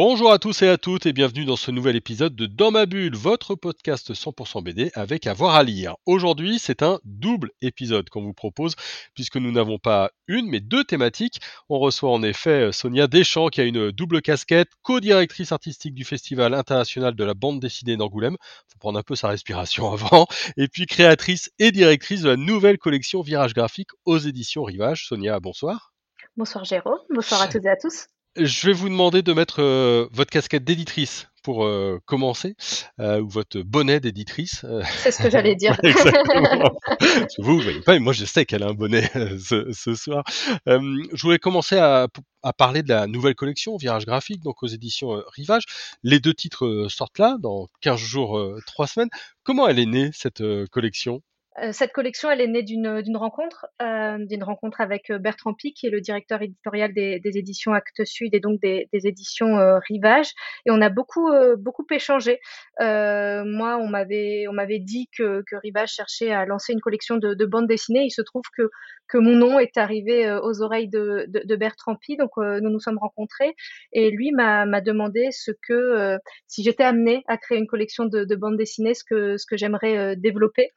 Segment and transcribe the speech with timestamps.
[0.00, 2.86] Bonjour à tous et à toutes et bienvenue dans ce nouvel épisode de Dans ma
[2.86, 5.96] bulle, votre podcast 100% BD avec avoir à, lire.
[6.06, 8.76] Aujourd'hui, c'est un double épisode qu'on vous propose
[9.16, 11.40] puisque nous n'avons pas une mais deux thématiques.
[11.68, 16.54] On reçoit en effet Sonia Deschamps qui a une double casquette, co-directrice artistique du Festival
[16.54, 18.36] international de la bande dessinée d'Angoulême.
[18.68, 20.28] Faut prendre un peu sa respiration avant.
[20.56, 25.08] Et puis créatrice et directrice de la nouvelle collection Virage graphique aux éditions Rivage.
[25.08, 25.92] Sonia, bonsoir.
[26.36, 28.06] Bonsoir Jérôme, bonsoir à toutes et à tous.
[28.38, 32.56] Je vais vous demander de mettre euh, votre casquette d'éditrice pour euh, commencer,
[33.00, 34.64] euh, ou votre bonnet d'éditrice.
[34.98, 35.78] C'est ce que j'allais dire.
[35.82, 36.70] Exactement.
[37.38, 40.24] vous, vous voyez pas, mais moi je sais qu'elle a un bonnet ce, ce, soir.
[40.66, 42.06] je voulais commencer à,
[42.42, 45.64] à, parler de la nouvelle collection Virage Graphique, donc aux éditions Rivage.
[46.02, 49.10] Les deux titres sortent là, dans 15 jours, 3 semaines.
[49.42, 51.16] Comment elle est née, cette collection?
[51.16, 51.37] euh,
[51.72, 55.86] cette collection, elle est née d'une rencontre, euh, d'une rencontre avec euh, Bertrand Pic, qui
[55.86, 60.30] est le directeur éditorial des, éditions Actes Sud et donc des, éditions euh, Rivage.
[60.66, 62.40] Et on a beaucoup, euh, beaucoup échangé.
[62.78, 67.46] moi, on m'avait, on m'avait dit que, Rivage cherchait à lancer une collection de, de
[67.46, 68.04] bandes dessinées.
[68.04, 68.70] Il se trouve que,
[69.08, 73.54] que mon nom est arrivé aux oreilles de, Bertrand Pic, donc nous nous sommes rencontrés.
[73.92, 78.36] Et lui m'a demandé ce que, si j'étais amenée à créer une collection de, de
[78.36, 80.70] bandes dessinées, ce que, ce que j'aimerais développer.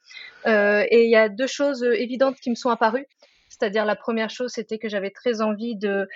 [0.48, 3.06] Euh, euh, et il y a deux choses euh, évidentes qui me sont apparues.
[3.50, 6.08] C'est-à-dire la première chose, c'était que j'avais très envie de,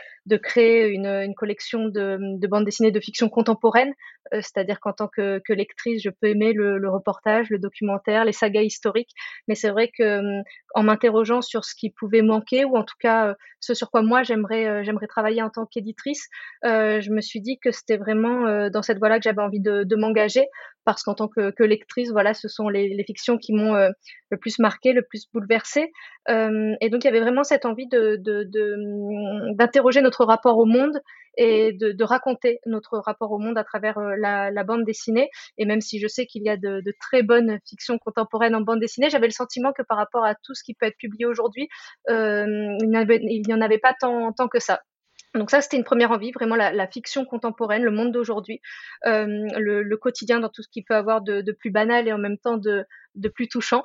[0.41, 3.93] créer une, collection de, de, bandes dessinées de fiction contemporaine.
[4.33, 8.61] Euh, c'est-à-dire qu'en tant que, lectrice, je peux aimer le, reportage, le documentaire, les sagas
[8.61, 9.11] historiques.
[9.49, 10.21] Mais c'est vrai que
[10.75, 14.23] en m'interrogeant sur ce qui pouvait manquer, ou en tout cas ce sur quoi moi
[14.23, 16.29] j'aimerais travailler en tant qu'éditrice,
[16.63, 19.95] euh, je me suis dit que c'était vraiment dans cette voie-là que j'avais envie de
[19.95, 20.47] m'engager
[20.85, 23.89] parce qu'en tant que, que, lectrice, voilà, ce sont les, les fictions qui m'ont euh,
[24.29, 25.91] le plus marqué, le plus bouleversé.
[26.29, 28.17] Euh, et donc, il y avait vraiment cette envie de,
[29.53, 31.01] d'interroger de, de, notre rapport au monde
[31.37, 35.29] et de, de, raconter notre rapport au monde à travers euh, la, la, bande dessinée.
[35.57, 38.61] Et même si je sais qu'il y a de, de, très bonnes fictions contemporaines en
[38.61, 41.25] bande dessinée, j'avais le sentiment que par rapport à tout ce qui peut être publié
[41.25, 41.67] aujourd'hui,
[42.09, 42.45] euh,
[42.81, 44.81] il n'y en avait pas tant, tant que ça.
[45.35, 48.61] Donc ça, c'était une première envie, vraiment la, fiction contemporaine, le monde d'aujourd'hui,
[49.05, 49.25] euh,
[49.57, 52.57] le, quotidien dans tout ce qu'il peut avoir de, plus banal et en même temps
[52.57, 52.85] de
[53.33, 53.83] plus touchant.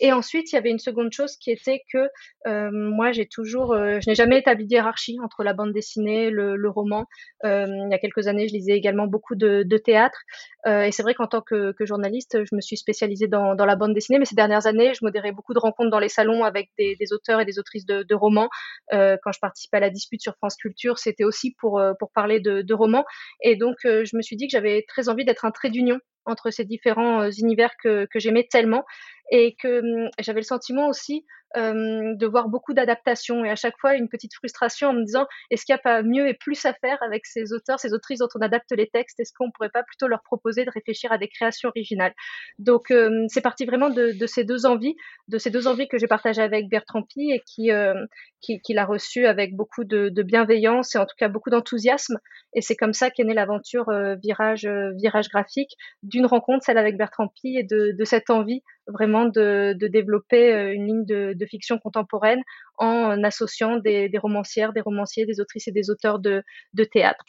[0.00, 2.08] Et ensuite, il y avait une seconde chose qui était que
[2.46, 6.30] euh, moi, j'ai toujours, euh, je n'ai jamais établi de hiérarchie entre la bande dessinée,
[6.30, 7.06] le, le roman.
[7.44, 10.18] Euh, il y a quelques années, je lisais également beaucoup de, de théâtre.
[10.66, 13.66] Euh, et c'est vrai qu'en tant que, que, journaliste, je me suis spécialisée dans, dans,
[13.66, 14.18] la bande dessinée.
[14.18, 17.12] Mais ces dernières années, je modérais beaucoup de rencontres dans les salons avec des, des
[17.12, 18.48] auteurs et des autrices de, de romans.
[18.92, 22.10] Euh, quand je participais à la dispute sur France Culture, c'était aussi pour, euh, pour
[22.12, 23.04] parler de, de romans.
[23.42, 26.50] Et donc, je me suis dit que j'avais très envie d'être un trait d'union entre
[26.50, 28.84] ces différents univers que, que j'aimais tellement
[29.30, 31.24] et que hum, j'avais le sentiment aussi
[31.56, 35.26] euh, de voir beaucoup d'adaptations et à chaque fois une petite frustration en me disant
[35.50, 38.18] est-ce qu'il n'y a pas mieux et plus à faire avec ces auteurs, ces autrices
[38.18, 39.20] dont on adapte les textes?
[39.20, 42.14] Est-ce qu'on ne pourrait pas plutôt leur proposer de réfléchir à des créations originales?
[42.58, 44.96] Donc euh, c'est parti vraiment de, de, ces deux envies,
[45.28, 47.94] de ces deux envies que j'ai partagées avec Bertrand Pi et qui, euh,
[48.40, 52.18] qui, l'a reçu avec beaucoup de, bienveillance et en tout cas beaucoup d'enthousiasme.
[52.54, 53.86] Et c'est comme ça qu'est née l'aventure
[54.22, 59.74] virage, virage graphique d'une rencontre, celle avec Bertrand Pi et de cette envie vraiment de,
[59.78, 62.42] de développer euh, une ligne de, de, fiction contemporaine
[62.78, 66.42] en associant des, des, romancières, des romanciers, des autrices et des auteurs de,
[66.74, 67.24] de théâtre.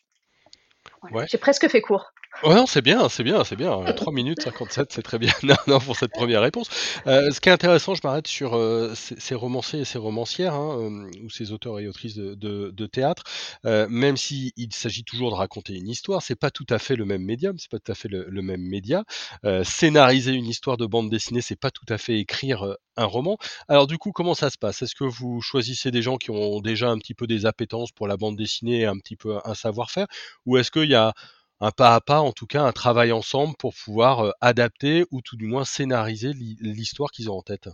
[1.12, 1.26] Ouais.
[1.28, 2.12] J'ai presque fait court.
[2.44, 3.84] Ouais, non, c'est bien, c'est bien, c'est bien.
[3.96, 6.70] 3 minutes 57, c'est très bien non, non, pour cette première réponse.
[7.08, 10.78] Euh, ce qui est intéressant, je m'arrête sur euh, ces, romanciers et ces romancières, hein,
[10.80, 13.24] euh, ou ces auteurs et autrices de, de, de théâtre,
[13.66, 17.06] euh, même s'il s'agit toujours de raconter une histoire, c'est pas tout à fait le
[17.06, 19.04] même médium, c'est pas tout à fait le, le même média.
[19.44, 23.06] Euh, scénariser une histoire de bande dessinée, c'est pas tout à fait écrire euh, un
[23.06, 23.38] roman.
[23.68, 24.84] Alors du coup, comment ça se passe?
[24.84, 28.08] Est-ce que vous choisissez des gens qui ont déjà un petit peu des appétences pour
[28.08, 30.06] la bande dessinée et un petit peu un savoir-faire,
[30.46, 31.14] ou est-ce qu'il y a
[31.60, 35.22] un pas à pas, en tout cas un travail ensemble pour pouvoir euh, adapter ou
[35.22, 37.70] tout du moins scénariser l'histoire qu'ils ont en tête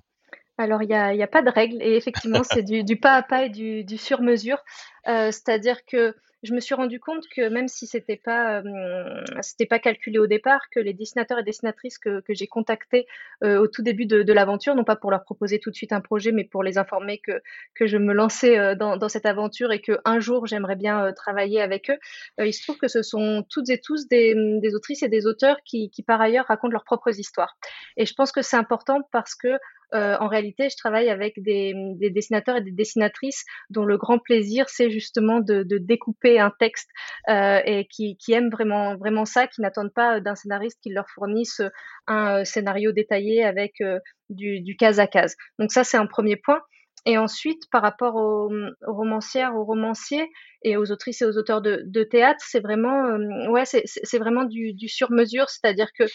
[0.63, 3.49] alors, il n'y a, pas de règle et effectivement, c'est du, pas à pas et
[3.49, 4.63] du, sur-mesure.
[5.07, 9.23] Euh, C'est-à-dire que je me suis rendu compte que même si c'était pas euh,
[9.69, 13.07] pas calculé au départ, que les dessinateurs et dessinatrices que, j'ai contactés
[13.43, 16.01] euh, au tout début de, l'aventure, non pas pour leur proposer tout de suite un
[16.01, 17.41] projet, mais pour les informer que
[17.75, 21.61] que je me lançais euh, dans, cette aventure et que un jour j'aimerais bien travailler
[21.61, 21.97] avec eux.
[22.43, 24.35] Il se trouve que ce sont toutes et tous des,
[24.75, 27.57] autrices et des auteurs qui par ailleurs racontent leurs propres histoires.
[27.95, 29.57] Et je pense que c'est important parce que
[29.93, 34.65] en réalité, je travaille avec des, des, dessinateurs et des dessinatrices dont le grand plaisir,
[34.69, 36.89] c'est justement de, découper un texte
[37.27, 41.61] et qui, aiment vraiment, vraiment ça, qui n'attendent pas d'un scénariste qui leur fournisse
[42.07, 43.75] un scénario détaillé avec
[44.29, 45.35] du, du case à case.
[45.59, 46.61] Donc ça, c'est un premier point.
[47.05, 48.49] Et ensuite, par rapport aux,
[48.81, 50.29] romancières, aux romanciers
[50.63, 54.73] et aux autrices et aux auteurs de, théâtre, c'est vraiment, euh, ouais, c'est vraiment du,
[54.73, 56.05] du sur-mesure, c'est-à-dire que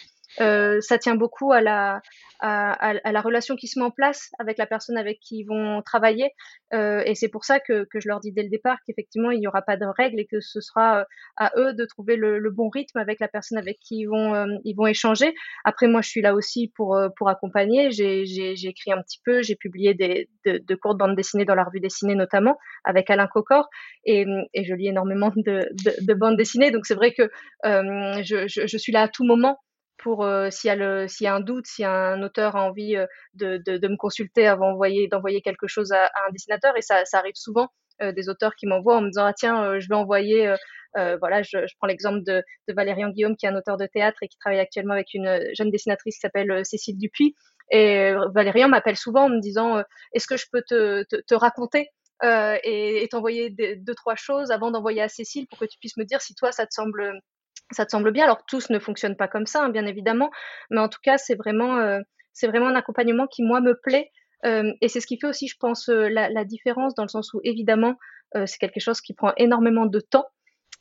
[0.41, 2.01] euh, ça tient beaucoup à la,
[2.41, 5.45] à, à, la relation qui se met en place avec la personne avec qui ils
[5.45, 6.31] vont travailler.
[6.75, 9.41] Euh, et c'est pour ça que, que, je leur dis dès le départ qu'effectivement, il
[9.41, 11.05] n'y aura pas de règles et que ce sera euh,
[11.37, 14.35] à eux de trouver le, le bon rythme avec la personne avec qui ils vont,
[14.35, 15.35] euh, ils vont échanger.
[15.65, 17.91] Après, moi, je suis là aussi pour, pour accompagner.
[17.91, 18.23] J'ai
[18.69, 21.81] écrit un petit peu, j'ai publié des, de, de courtes bandes dessinées dans la revue
[21.81, 23.69] dessinée notamment avec Alain Cocor.
[24.05, 26.71] Et, et je lis énormément de, de, de bandes dessinées.
[26.71, 27.31] Donc c'est vrai que
[27.65, 29.59] je, je, je suis là à tout moment
[30.17, 34.47] euh, s'il y, a un doute, si un auteur a envie euh, de, me consulter
[34.47, 36.77] avant d'envoyer, quelque chose à, un dessinateur.
[36.77, 37.69] Et ça, arrive souvent
[38.03, 40.55] euh, des auteurs qui m'envoient en me disant ah tiens je vais envoyer
[40.95, 44.39] voilà je, prends l'exemple de, Valérian Guillaume qui est un auteur de théâtre et qui
[44.39, 47.35] travaille actuellement avec une jeune dessinatrice qui s'appelle Cécile Dupuis
[47.71, 49.83] et Valérian m'appelle souvent en me disant
[50.13, 51.89] est-ce que je peux te, te, te raconter
[52.23, 56.21] et t'envoyer deux trois choses avant d'envoyer à Cécile pour que tu puisses me dire
[56.21, 57.21] si toi ça te semble
[57.71, 60.31] ça te semble bien Alors tous ne fonctionnent pas comme ça, hein, bien évidemment,
[60.71, 62.01] mais en tout cas c'est vraiment euh,
[62.43, 64.11] vraiment un accompagnement qui moi me plaît
[64.47, 67.33] euh, et c'est ce qui fait aussi, je pense, euh, la, différence dans le sens
[67.35, 67.97] où évidemment
[68.45, 70.27] c'est quelque chose qui prend énormément de temps.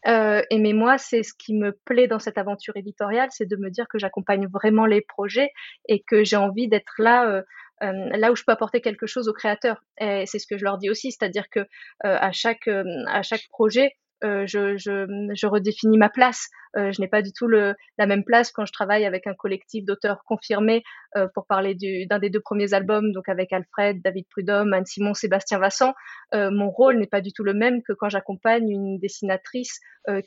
[0.05, 3.69] Et mais moi, c'est ce qui me plaît dans cette aventure éditoriale, c'est de me
[3.69, 5.51] dire que j'accompagne vraiment les projets
[5.87, 7.43] et que j'ai envie d'être là,
[7.79, 9.81] là où je peux apporter quelque chose aux créateurs.
[9.97, 11.61] Et c'est ce que je leur dis aussi, c'est-à-dire que
[12.03, 13.93] à chaque à chaque projet,
[14.23, 16.49] euh, je, redéfinis ma place.
[16.75, 19.33] Euh, je n'ai pas du tout le, la même place quand je travaille avec un
[19.33, 20.83] collectif d'auteurs confirmés
[21.15, 21.75] euh, pour parler
[22.05, 25.93] d'un des deux premiers albums, donc avec Alfred, David Prudhomme, Anne Simon, Sébastien Vassan.
[26.33, 29.79] Euh, mon rôle n'est pas du tout le même que quand j'accompagne une dessinatrice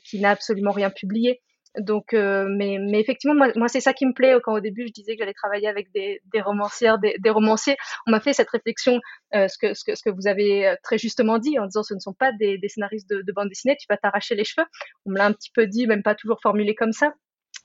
[0.03, 1.41] qui n'a absolument rien publié.
[1.77, 4.35] Donc, euh, mais, mais effectivement, moi, c'est ça qui me plaît.
[4.43, 7.77] Quand au début, je disais que j'allais travailler avec des, des romancières, des, romanciers,
[8.07, 8.99] on m'a fait cette réflexion,
[9.35, 11.83] euh, ce, que, ce, que, ce que vous avez euh, très justement dit, en disant
[11.83, 14.43] ce ne sont pas des, des scénaristes de, de bande dessinée, tu vas t'arracher les
[14.43, 14.67] cheveux.
[15.05, 17.13] On me l'a un petit peu dit, même pas toujours formulé comme ça.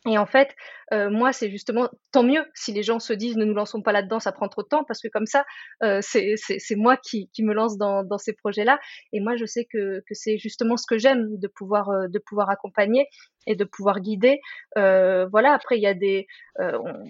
[0.06, 0.54] Et en fait,
[0.92, 3.90] euh, moi, c'est justement tant mieux si les gens se disent ne nous lançons pas
[3.92, 5.44] là-dedans, ça prend trop de temps, parce que comme ça,
[5.82, 8.78] euh, c'est moi qui, qui, me lance dans, dans ces projets-là.
[9.12, 12.20] Et moi, je sais que, que c'est justement ce que j'aime, de pouvoir euh, de
[12.20, 13.08] pouvoir accompagner
[13.48, 14.40] et de pouvoir guider.
[14.76, 15.52] Voilà.
[15.52, 16.26] Après, il y a des,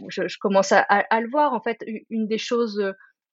[0.08, 1.52] je, commence à, à, à, le voir.
[1.52, 2.82] En fait, une des choses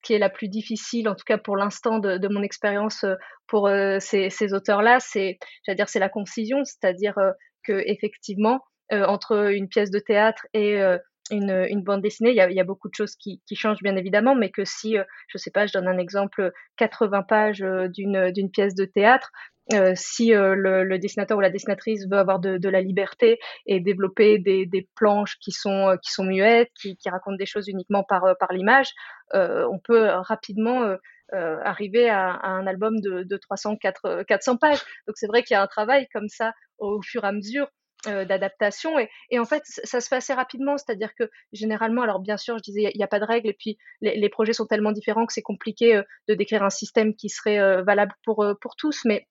[0.02, 3.06] qui est la plus difficile, en tout cas pour l'instant de, de, mon expérience
[3.48, 3.70] pour
[4.00, 7.16] ces, ces auteurs-là, c'est, j'allais dire, c'est la concision, c'est-à-dire
[7.64, 8.60] que effectivement
[8.92, 10.98] entre une pièce de théâtre et euh,
[11.32, 14.66] une, bande dessinée, il y, a, beaucoup de choses qui, changent bien évidemment, mais que
[14.66, 19.32] si, euh, je sais pas, je donne un exemple, 80 pages d'une pièce de théâtre,
[19.72, 24.38] euh, si euh, le, dessinateur ou la dessinatrice veut avoir de, la liberté et développer
[24.38, 28.92] des, planches qui sont muettes, qui, racontent des choses uniquement par l'image,
[29.34, 30.96] euh, on peut rapidement
[31.32, 34.82] arriver à, un album de, de 300 400, 400 pages.
[35.08, 37.68] Donc c'est vrai qu'il y a un travail comme ça au fur et à mesure
[38.08, 40.78] euh, d'adaptation et, et, en fait ça se fait assez rapidement.
[40.78, 43.56] C'est-à-dire que généralement alors bien sûr je disais il n'y a, pas de règles et
[43.58, 47.16] puis les, les projets sont tellement différents que c'est compliqué euh, de décrire un système
[47.16, 49.02] qui serait euh, valable pour pour tous.
[49.06, 49.28] Mais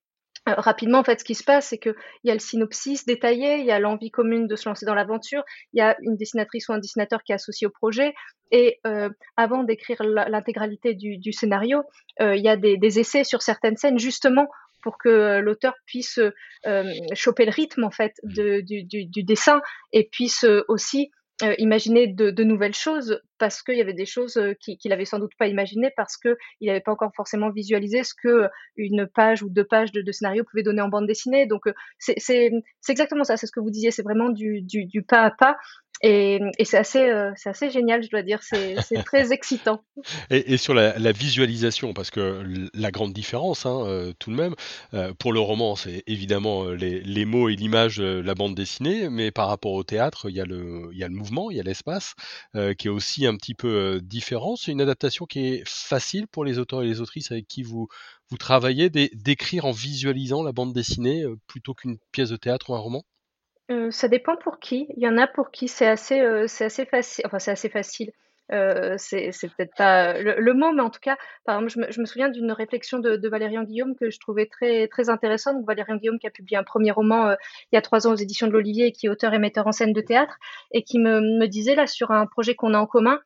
[0.47, 3.67] rapidement, en fait, ce qui se passe, c'est qu'il y a le synopsis détaillé, il
[3.67, 6.73] y a l'envie commune de se lancer dans l'aventure, il y a une dessinatrice ou
[6.73, 8.15] un dessinateur qui est associé au projet,
[8.51, 11.83] et euh, avant d'écrire l'intégralité du, du, scénario,
[12.21, 14.47] euh, il y a des, des, essais sur certaines scènes, justement
[14.83, 16.19] pour que euh, l'auteur puisse
[16.67, 16.85] euh,
[17.15, 19.61] choper le rythme en fait de, du, du, du, dessin
[19.93, 21.11] et puisse euh, aussi
[21.43, 25.05] euh, imaginer de, de, nouvelles choses parce qu'il y avait des choses qu'il qui n'avait
[25.05, 29.43] sans doute pas imaginées parce qu'il n'avait pas encore forcément visualisé ce que une page
[29.43, 31.47] ou deux pages de, de scénario pouvait donner en bande dessinée.
[31.47, 31.63] Donc
[31.99, 32.51] c'est
[32.89, 35.57] exactement ça, c'est ce que vous disiez, c'est vraiment du, du, du, pas à pas
[36.03, 38.43] et, et c'est assez, euh, assez génial, je dois dire.
[38.43, 38.75] C'est
[39.07, 39.85] très excitant.
[40.31, 42.43] Et, et sur la, la, visualisation, parce que
[42.75, 44.55] la grande différence, hein, euh, tout de même,
[44.95, 49.09] euh, pour le roman, c'est évidemment euh, les, les, mots et l'image, la bande dessinée,
[49.11, 51.57] mais par rapport au théâtre, il y a le, il y a le mouvement, il
[51.57, 52.15] y a l'espace,
[52.79, 54.57] qui est aussi un petit peu différent.
[54.57, 57.89] C'est une adaptation qui est facile pour les auteurs et les autrices avec qui vous,
[58.31, 62.79] vous travaillez, d'écrire en visualisant la bande dessinée plutôt qu'une pièce de théâtre ou un
[62.79, 63.05] roman?
[63.73, 64.87] Euh, ça dépend pour qui.
[64.97, 67.25] Il y en a pour qui c'est assez, euh, c'est assez facile.
[67.27, 68.13] Enfin, c'est assez facile.
[68.53, 72.29] Euh, c'est peut-être pas le, mot, mais en tout cas, par exemple, je me, souviens
[72.29, 75.57] d'une réflexion de, Valérian Guillaume que je trouvais très très intéressante.
[75.57, 77.35] Donc, Valérian Guillaume qui a publié un premier roman euh,
[77.71, 79.67] il y a trois ans aux éditions de l'Olivier et qui est auteur et metteur
[79.67, 80.39] en scène de théâtre
[80.73, 83.21] et qui me, disait là sur un projet qu'on a en commun.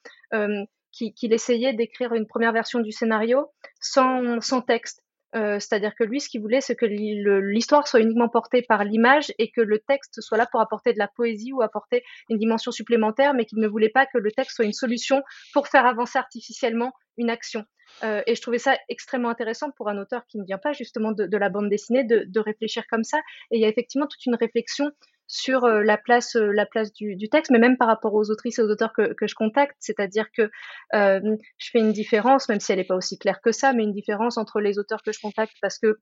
[0.93, 3.51] Qu'il essayait d'écrire une première version du scénario
[3.81, 5.06] sans, sans texte.
[5.37, 9.33] Euh, c'est-à-dire que lui, ce qu'il voulait, c'est que l'histoire soit uniquement portée par l'image
[9.39, 12.73] et que le texte soit là pour apporter de la poésie ou apporter une dimension
[12.73, 16.19] supplémentaire, mais qu'il ne voulait pas que le texte soit une solution pour faire avancer
[16.19, 17.65] artificiellement une action.
[18.03, 21.13] Euh, et je trouvais ça extrêmement intéressant pour un auteur qui ne vient pas justement
[21.13, 23.19] de, la bande dessinée de, de, réfléchir comme ça.
[23.51, 24.91] Et il y a effectivement toute une réflexion
[25.27, 28.59] sur euh, la place, euh, la place du, texte, mais même par rapport aux autrices
[28.59, 30.51] et aux auteurs que, je contacte, c'est-à-dire que
[30.95, 33.83] euh, je fais une différence, même si elle n'est pas aussi claire que ça, mais
[33.83, 35.99] une différence entre les auteurs que je contacte parce que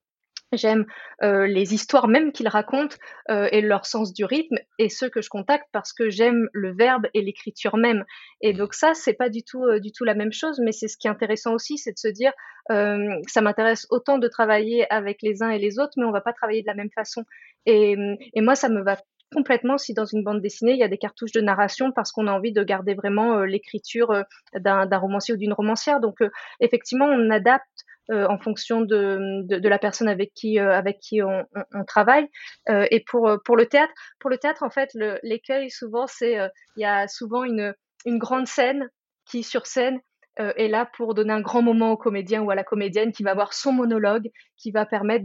[0.52, 0.84] J'aime
[1.20, 2.94] les histoires même qu'ils racontent
[3.28, 7.06] et leur sens du rythme et ceux que je contacte parce que j'aime le verbe
[7.12, 8.04] et l'écriture même.
[8.40, 10.96] Et donc ça, c'est pas du tout du tout la même chose, mais c'est ce
[10.96, 12.30] qui est intéressant aussi, c'est de se dire
[12.68, 16.34] ça m'intéresse autant de travailler avec les uns et les autres, mais on va pas
[16.34, 17.24] travailler de la même façon.
[17.66, 17.96] Et,
[18.34, 18.96] et moi, ça me va
[19.34, 22.26] complètement si dans une bande dessinée, il y a des cartouches de narration parce qu'on
[22.26, 24.24] a envie de garder vraiment l'écriture
[24.54, 26.00] d'un romancier ou d'une romancière.
[26.00, 26.18] Donc
[26.60, 30.82] effectivement, on adapte euh, en fonction de, la personne avec qui euh,
[31.72, 32.28] on, travaille.
[32.68, 33.26] Euh, et pour
[33.56, 34.90] le théâtre, pour le théâtre en fait,
[35.22, 36.34] l'écueil souvent c'est
[36.76, 37.74] il y a souvent une
[38.06, 38.90] grande scène
[39.24, 40.00] qui sur scène
[40.36, 43.30] est là pour donner un grand moment au comédien ou à la comédienne qui va
[43.30, 45.24] avoir son monologue, qui va permettre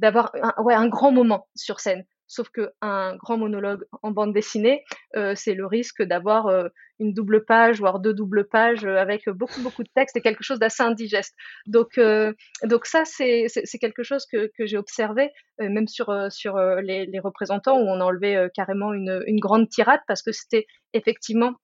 [0.00, 2.04] d'avoir un grand moment sur scène.
[2.30, 4.84] Sauf qu'un grand monologue en bande dessinée,
[5.16, 6.68] euh, c'est le risque d'avoir euh,
[7.00, 10.44] une double page, voire deux doubles pages euh, avec beaucoup, beaucoup de texte et quelque
[10.44, 11.34] chose d'assez indigeste.
[11.66, 11.98] Donc,
[12.62, 13.48] donc ça, c'est
[13.80, 18.04] quelque chose que, que j'ai observé, même sur, sur les, les, représentants, où on a
[18.04, 21.54] enlevé carrément une, une grande tirade parce que c'était effectivement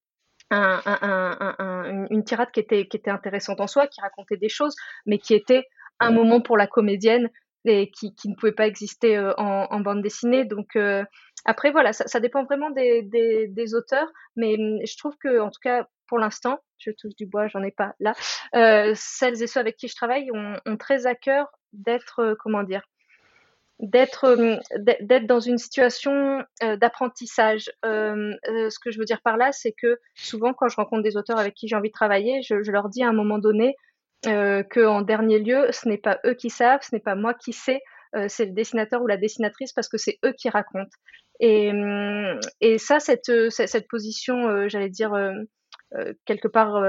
[0.50, 4.48] un, un, un, une tirade qui était, qui était intéressante en soi, qui racontait des
[4.48, 4.74] choses,
[5.06, 5.62] mais qui était
[6.00, 7.30] un moment pour la comédienne
[7.66, 10.44] et qui, ne pouvait pas exister euh, en, bande dessinée.
[10.44, 11.04] Donc euh,
[11.44, 15.86] après voilà, ça, dépend vraiment des, auteurs, mais hum, je trouve que en tout cas
[16.08, 18.14] pour l'instant, je touche du bois, j'en ai pas là.
[18.54, 22.82] Euh, celles et ceux avec qui je travaille ont, très à cœur d'être comment dire
[23.78, 27.70] d'être hum, d'être dans une situation d'apprentissage.
[27.82, 31.38] Ce que je veux dire par là, c'est que souvent quand je rencontre des auteurs
[31.38, 33.74] avec qui j'ai envie de travailler, je, leur dis à un moment donné,
[34.26, 37.52] euh, qu'en dernier lieu, ce n'est pas eux qui savent, ce n'est pas moi qui
[37.52, 37.80] sais,
[38.14, 40.90] euh, c'est le dessinateur ou la dessinatrice parce que c'est eux qui racontent.
[41.40, 42.40] Et, hum,
[42.78, 45.32] ça, cette, cette position, euh, j'allais dire, euh,
[45.94, 46.82] euh, quelque part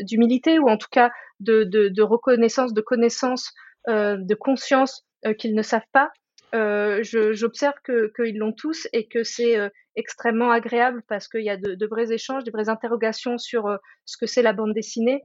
[0.00, 1.10] d'humilité ou en tout cas
[1.40, 3.52] de, de, de reconnaissance, de connaissance,
[3.86, 5.06] de conscience
[5.38, 6.10] qu'ils ne savent pas,
[7.02, 9.58] j'observe qu'ils l'ont tous et que c'est
[9.94, 14.16] extrêmement agréable parce qu'il y a de, de, vrais échanges, des vraies interrogations sur ce
[14.16, 15.22] que c'est la bande dessinée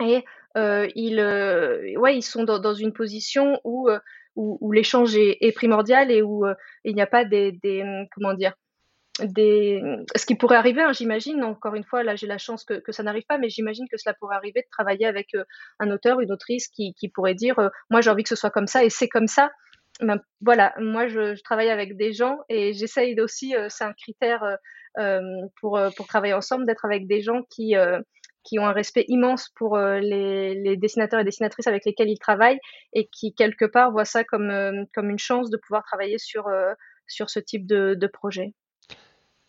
[0.00, 0.20] et euh,
[0.56, 3.98] ils, euh, ouais, ils sont dans, une position où, euh,
[4.36, 6.54] où, où l'échange est, primordial et où euh,
[6.84, 8.54] il n'y a pas des, des, comment dire,
[9.22, 9.82] des,
[10.16, 11.42] ce qui pourrait arriver, hein, j'imagine.
[11.44, 14.14] Encore une fois, là, j'ai la chance que, ça n'arrive pas, mais j'imagine que cela
[14.14, 15.44] pourrait arriver de travailler avec euh,
[15.80, 17.56] un auteur, une autrice qui, pourrait dire,
[17.90, 19.50] moi, j'ai envie que ce soit comme ça et c'est comme ça.
[20.00, 24.56] Ben, voilà, moi, je, je, travaille avec des gens et j'essaye aussi, c'est un critère
[25.60, 27.76] pour pour travailler ensemble, d'être avec des gens qui
[28.44, 32.60] qui ont un respect immense pour euh, les, dessinateurs et dessinatrices avec lesquels ils travaillent
[32.92, 36.48] et qui quelque part voient ça comme, euh, comme une chance de pouvoir travailler sur,
[36.48, 36.72] euh,
[37.06, 38.54] sur ce type de, de projet.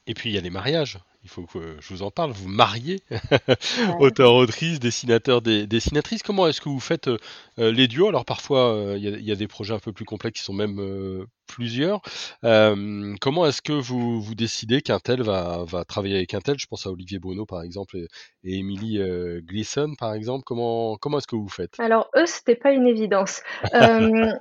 [0.05, 2.49] Et puis il y a les mariages il faut que je vous en parle, vous
[2.49, 3.01] mariez
[3.99, 6.21] auteur, autrice, dessinateur, des, dessinatrice.
[6.21, 7.17] Comment est-ce que vous faites euh,
[7.57, 8.09] les duos?
[8.09, 10.53] Alors parfois, euh, il y, y, a des projets un peu plus complexes qui sont
[10.53, 12.01] même euh, plusieurs.
[12.41, 16.59] Comment est-ce que vous, vous décidez qu'un tel va, va travailler avec un tel?
[16.59, 18.07] Je pense à Olivier Bruno par exemple et,
[18.43, 18.99] et Emily
[19.43, 20.43] Gleason par exemple.
[20.45, 21.79] Comment, comment est-ce que vous faites?
[21.79, 23.41] Alors eux, c'était pas une évidence.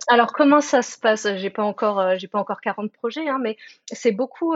[0.08, 1.28] alors comment ça se passe?
[1.36, 3.56] J'ai pas encore, j'ai pas encore 40 projets, hein, mais
[3.92, 4.54] c'est beaucoup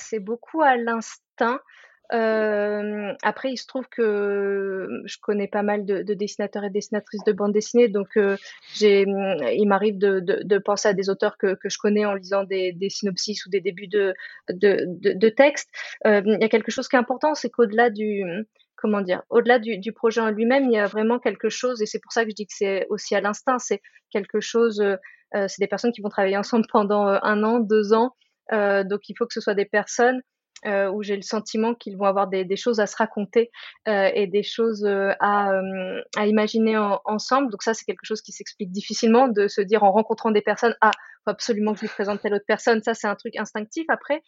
[0.00, 1.60] c'est beaucoup à l'instinct.
[2.12, 7.22] Euh, après, il se trouve que je connais pas mal de, de dessinateurs et dessinatrices
[7.24, 8.36] de bande dessinée, donc euh,
[8.74, 12.90] j'ai, il m'arrive de, penser à des auteurs que, je connais en lisant des, des
[12.90, 14.14] synopsis ou des débuts de,
[15.28, 15.70] textes.
[16.06, 18.24] Euh, il y a quelque chose qui est important, c'est qu'au-delà du,
[18.76, 21.86] comment dire, au-delà du, du, projet en lui-même, il y a vraiment quelque chose, et
[21.86, 23.80] c'est pour ça que je dis que c'est aussi à l'instinct, c'est
[24.10, 24.96] quelque chose, euh,
[25.32, 28.16] c'est des personnes qui vont travailler ensemble pendant un an, deux ans.
[28.52, 30.20] Euh, donc il faut que ce soit des personnes
[30.66, 33.50] euh, où j'ai le sentiment qu'ils vont avoir des, choses à se raconter
[33.88, 35.60] euh, et des choses à,
[36.24, 37.50] imaginer en, ensemble.
[37.50, 40.76] Donc ça, c'est quelque chose qui s'explique difficilement de se dire en rencontrant des personnes,
[40.80, 40.90] ah,
[41.24, 42.82] faut absolument que je lui présente telle autre personne.
[42.82, 43.86] Ça, c'est un truc instinctif.
[43.88, 44.22] Après,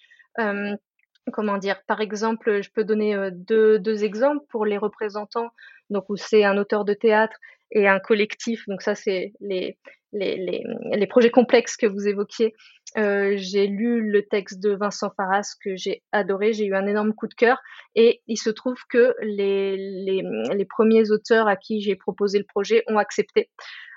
[1.33, 5.51] comment dire Par exemple, je peux donner deux, deux exemples pour les représentants.
[5.91, 7.37] Donc où c'est un auteur de théâtre
[7.73, 8.65] et un collectif.
[8.69, 9.79] Donc ça, c'est les,
[10.13, 10.63] les,
[10.93, 12.55] les, projets complexes que vous évoquiez.
[12.99, 17.15] Euh, j'ai lu le texte de Vincent Farras que j'ai adoré, j'ai eu un énorme
[17.15, 17.59] coup de cœur
[17.95, 20.23] et il se trouve que les, les,
[20.55, 23.49] les premiers auteurs à qui j'ai proposé le projet ont accepté.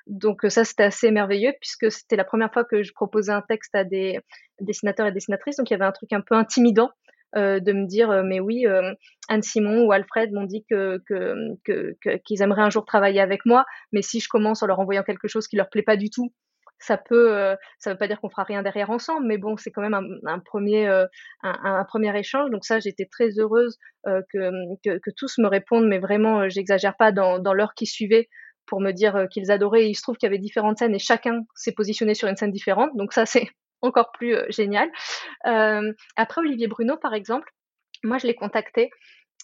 [0.08, 3.76] Donc ça, c'était assez merveilleux puisque c'était la première fois que je proposais un texte
[3.76, 4.20] à des
[4.62, 5.58] dessinateurs et dessinatrices.
[5.58, 6.92] Donc il y avait un truc un peu intimidant
[7.38, 8.94] euh, de me dire, euh, mais oui, euh,
[9.28, 13.66] Anne Simon ou Alfred m'ont dit que, que, qu'ils aimeraient un jour travailler avec moi,
[13.92, 16.34] mais si je commence en leur envoyant quelque chose qui leur plaît pas du tout,
[16.80, 19.82] ça peut, ça veut pas dire qu'on fera rien derrière ensemble, mais bon, c'est quand
[19.82, 20.88] même un, premier,
[21.42, 22.52] un, premier échange.
[22.52, 27.54] Donc ça, j'étais très heureuse que, que, tous me répondent, mais vraiment, j'exagère pas dans
[27.54, 28.28] l'heure qui suivait
[28.68, 29.90] pour me dire qu'ils adoraient.
[29.90, 32.52] il se trouve qu'il y avait différentes scènes et chacun s'est positionné sur une scène
[32.52, 32.92] différente.
[32.96, 33.48] Donc ça, c'est
[33.86, 34.90] encore plus euh, génial.
[35.46, 37.50] Euh, après, Olivier Bruno, par exemple,
[38.04, 38.90] moi, je l'ai contacté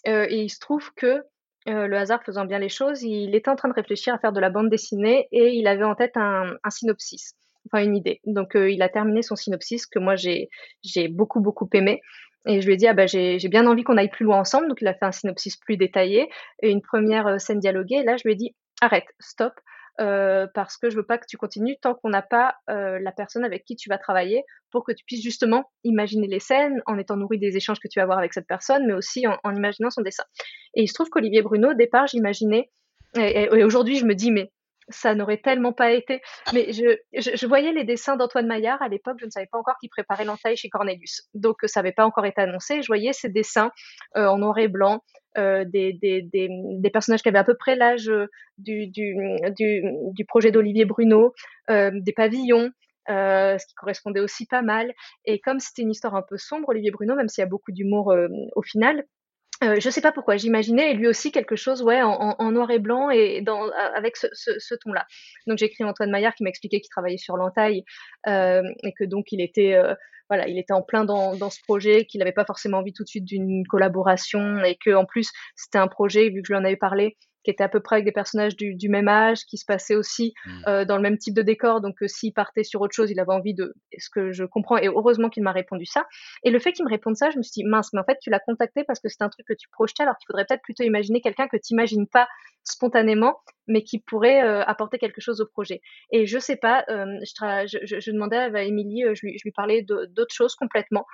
[0.06, 1.22] euh, et il se trouve que
[1.64, 4.40] le hasard faisant bien les choses, il était en train de réfléchir à faire de
[4.40, 7.34] la bande dessinée et il avait en tête un, synopsis,
[7.66, 8.20] enfin une idée.
[8.26, 10.48] Donc il a terminé son synopsis que moi j'ai
[11.08, 12.00] beaucoup beaucoup aimé.
[12.46, 14.66] Et je lui ai dit, ah bah, j'ai bien envie qu'on aille plus loin ensemble.
[14.66, 16.28] Donc, il a fait un synopsis plus détaillé
[16.60, 17.98] et une première scène dialoguée.
[17.98, 19.52] Et là, je lui ai dit, arrête, stop.
[20.00, 23.12] Euh, parce que je veux pas que tu continues tant qu'on n'a pas euh, la
[23.12, 26.96] personne avec qui tu vas travailler pour que tu puisses justement imaginer les scènes en
[26.96, 29.90] étant nourri des échanges que tu vas avoir avec cette personne, mais aussi en, imaginant
[29.90, 30.24] son dessin.
[30.74, 32.70] Et il se trouve qu'Olivier Bruno, au départ, j'imaginais,
[33.16, 34.50] et aujourd'hui je me dis, mais
[34.88, 36.20] ça n'aurait tellement pas été.
[36.52, 39.90] Mais je, voyais les dessins d'Antoine Maillard à l'époque, je ne savais pas encore qu'il
[39.90, 41.28] préparait l'entaille chez Cornelius.
[41.34, 42.82] Donc ça n'avait pas encore été annoncé.
[42.82, 43.70] Je voyais ces dessins
[44.16, 45.02] euh, en noir et blanc,
[45.38, 48.26] euh, des, personnages qui avaient à peu près l'âge euh,
[48.58, 51.32] du, projet d'Olivier Bruno,
[51.68, 52.70] des pavillons.
[53.08, 54.92] Ce qui correspondait aussi pas mal.
[55.24, 57.72] Et comme c'était une histoire un peu sombre, Olivier Bruno, même s'il y a beaucoup
[57.72, 58.14] d'humour
[58.54, 59.04] au final,
[59.62, 63.10] euh, je sais pas pourquoi, j'imaginais lui aussi quelque chose ouais en, noir et blanc
[63.10, 65.06] et dans avec ce ton-là.
[65.46, 67.84] Donc j'ai écrit Antoine Maillard qui m'expliquait qu'il travaillait sur l'entaille
[68.26, 69.94] euh, et que donc il était euh,
[70.32, 73.04] voilà il était en plein dans, dans ce projet, qu'il n'avait pas forcément envie tout
[73.04, 76.58] de suite d'une collaboration et que en plus c'était un projet vu que je lui
[76.58, 79.44] en avais parlé qui était à peu près avec des personnages du, du même âge,
[79.46, 80.50] qui se passaient aussi mmh.
[80.68, 81.80] euh, dans le même type de décor.
[81.80, 83.74] Donc, euh, s'il partait sur autre chose, il avait envie de.
[83.98, 86.06] ce que je comprends Et heureusement qu'il m'a répondu ça.
[86.44, 88.18] Et le fait qu'il me réponde ça, je me suis dit, mince, mais en fait,
[88.22, 90.62] tu l'as contacté parce que c'est un truc que tu projetais, alors qu'il faudrait peut-être
[90.62, 92.28] plutôt imaginer quelqu'un que tu n'imagines pas
[92.64, 95.80] spontanément, mais qui pourrait euh, apporter quelque chose au projet.
[96.12, 100.34] Et je sais pas, euh, je, demandais à Émilie, je lui, je lui parlais d'autres
[100.34, 101.06] choses complètement.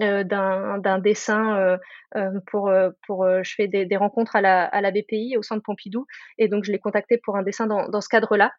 [0.00, 1.76] Euh, d'un dessin euh,
[2.16, 6.06] euh, pour je fais des, rencontres à la BPI au centre Pompidou
[6.38, 8.52] et donc je l'ai contacté pour un dessin dans, dans ce cadre-là.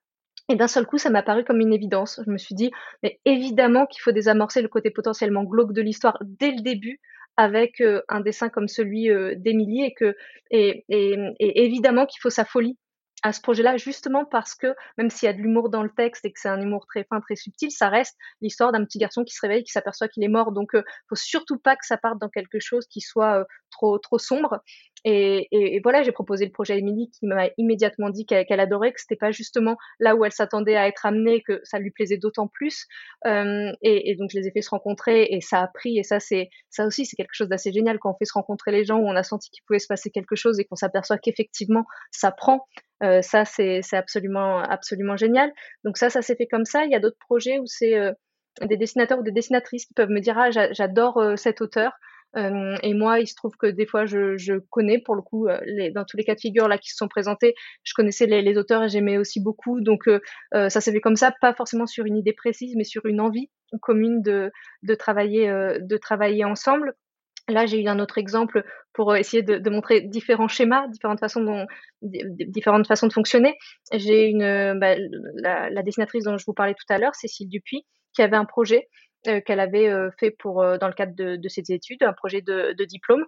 [0.50, 2.22] Et d'un seul coup, ça m'a paru comme une évidence.
[2.26, 6.18] Je me suis dit, mais évidemment qu'il faut désamorcer le côté potentiellement glauque de l'histoire
[6.22, 7.00] dès le début
[7.38, 10.16] avec un dessin comme celui d'Émilie et que
[10.52, 12.78] évidemment qu'il faut sa folie
[13.24, 16.26] à ce projet-là, justement parce que même s'il y a de l'humour dans le texte
[16.26, 19.24] et que c'est un humour très fin, très subtil, ça reste l'histoire d'un petit garçon
[19.24, 20.52] qui se réveille, qui s'aperçoit qu'il est mort.
[20.52, 23.98] Donc, euh, faut surtout pas que ça parte dans quelque chose qui soit euh, trop
[23.98, 24.60] trop sombre.
[25.06, 29.02] Et, voilà, j'ai proposé le projet à Émilie qui m'a immédiatement dit qu'elle adorait, que
[29.02, 32.48] c'était pas justement là où elle s'attendait à être amenée, que ça lui plaisait d'autant
[32.48, 32.88] plus.
[33.26, 35.98] Euh, et, et, donc je les ai fait se rencontrer et ça a pris.
[35.98, 38.72] Et ça, c'est ça aussi, c'est quelque chose d'assez génial quand on fait se rencontrer
[38.72, 41.18] les gens où on a senti qu'il pouvait se passer quelque chose et qu'on s'aperçoit
[41.18, 42.66] qu'effectivement ça prend.
[43.04, 45.52] Euh, ça, c'est absolument absolument génial.
[45.84, 46.86] Donc ça, ça s'est fait comme ça.
[46.86, 48.14] Il y a d'autres projets où c'est euh,
[48.62, 51.94] des dessinateurs ou des dessinatrices qui peuvent me dire ah j'adore euh, cet auteur
[52.36, 55.60] euh, et moi, il se trouve que des fois, je, connais pour le coup, euh,
[55.94, 58.84] dans tous les cas de figure là qui se sont présentés, je connaissais les, auteurs
[58.84, 59.82] et j'aimais aussi beaucoup.
[59.82, 60.20] Donc, euh,
[60.52, 63.50] ça s'est fait comme ça, pas forcément sur une idée précise, mais sur une envie
[63.82, 64.52] commune de,
[64.96, 66.94] travailler, de travailler ensemble.
[67.50, 73.14] Là, j'ai eu un autre exemple pour essayer de, montrer différents schémas, différentes façons de
[73.14, 73.56] fonctionner.
[73.92, 74.96] J'ai bah,
[75.36, 78.46] la, la, dessinatrice dont je vous parlais tout à l'heure, Cécile Dupuis, qui avait un
[78.46, 82.04] projet euh, qu'elle avait euh, fait pour euh, dans le cadre de, de, ses études,
[82.04, 83.26] un projet de, diplôme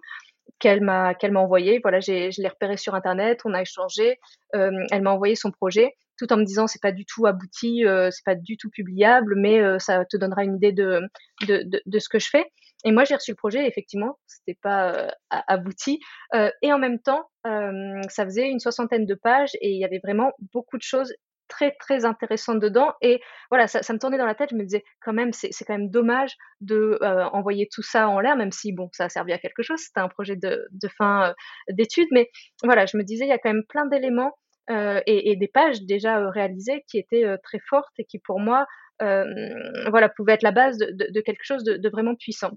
[0.58, 1.80] qu'elle m'a qu'elle m'a envoyé.
[1.82, 4.18] Voilà, j'ai je l'ai repéré sur internet, on a échangé.
[4.52, 8.24] elle m'a envoyé son projet, tout en me disant c'est pas du tout abouti, c'est
[8.24, 11.00] pas du tout publiable, mais ça te donnera une idée de,
[11.46, 12.46] de, de, ce que je fais.
[12.84, 16.00] Et moi, j'ai reçu le projet, et effectivement, c'était pas abouti.
[16.34, 19.84] Euh, et en même temps, euh, ça faisait une soixantaine de pages et il y
[19.84, 21.12] avait vraiment beaucoup de choses
[21.48, 24.84] très très intéressante dedans et voilà ça, me tournait dans la tête je me disais
[25.00, 28.72] quand même c'est quand même dommage de euh, envoyer tout ça en l'air même si
[28.72, 31.32] bon ça a servi à quelque chose c'était un projet de, fin euh,
[31.72, 32.30] d'études mais
[32.62, 34.32] voilà je me disais il y a quand même plein d'éléments
[34.70, 38.66] euh, et, des pages déjà euh, réalisées qui étaient très fortes et qui pour moi
[38.98, 42.52] voilà pouvaient être la base de, quelque chose de, vraiment puissant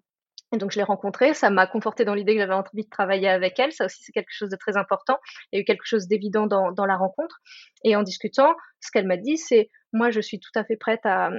[0.54, 1.34] Et donc, je l'ai rencontrée.
[1.34, 3.72] Ça m'a conforté dans l'idée que j'avais envie de travailler avec elle.
[3.72, 5.18] Ça aussi, c'est quelque chose de très important.
[5.52, 7.40] Il y a eu quelque chose d'évident dans, la rencontre.
[7.84, 11.06] Et en discutant, ce qu'elle m'a dit, c'est moi, je suis tout à fait prête
[11.06, 11.30] à,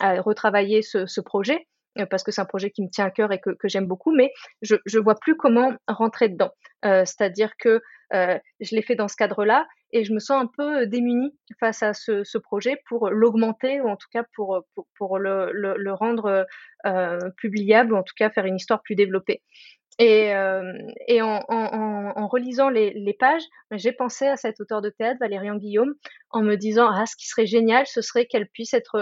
[0.00, 1.66] retravailler ce, projet
[1.98, 3.86] euh, parce que c'est un projet qui me tient à cœur et que, que j'aime
[3.86, 6.50] beaucoup, mais je ne vois plus comment rentrer dedans.
[6.84, 7.80] Euh, C'est-à-dire que
[8.14, 11.82] euh, je l'ai fait dans ce cadre-là et je me sens un peu démunie face
[11.82, 14.64] à ce, projet pour l'augmenter ou en tout cas pour,
[15.18, 16.46] le, rendre
[17.36, 19.42] publiable ou en tout cas faire une histoire plus développée.
[19.98, 25.94] Et, en, relisant les, pages, j'ai pensé à cette auteure de théâtre, Valérian Guillaume,
[26.30, 28.96] en me disant ah ce qui serait génial, ce serait qu'elle puisse être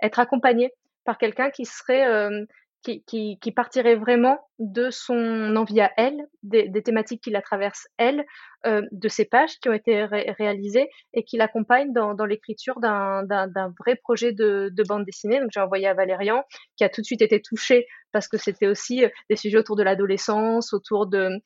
[0.00, 0.72] accompagnée
[1.04, 2.28] par quelqu'un qui serait
[2.82, 8.24] qui, partirait vraiment de son envie à elle, des, thématiques qui la traversent elle,
[8.64, 13.24] euh, de ses pages qui ont été ré réalisées et qui l'accompagnent dans, l'écriture d'un
[13.78, 15.40] vrai projet de, de, bande dessinée.
[15.40, 16.44] Donc j'ai envoyé à Valérian,
[16.76, 19.76] qui a tout de suite été touché parce que c'était aussi euh, des sujets autour
[19.76, 21.40] de l'adolescence, autour de,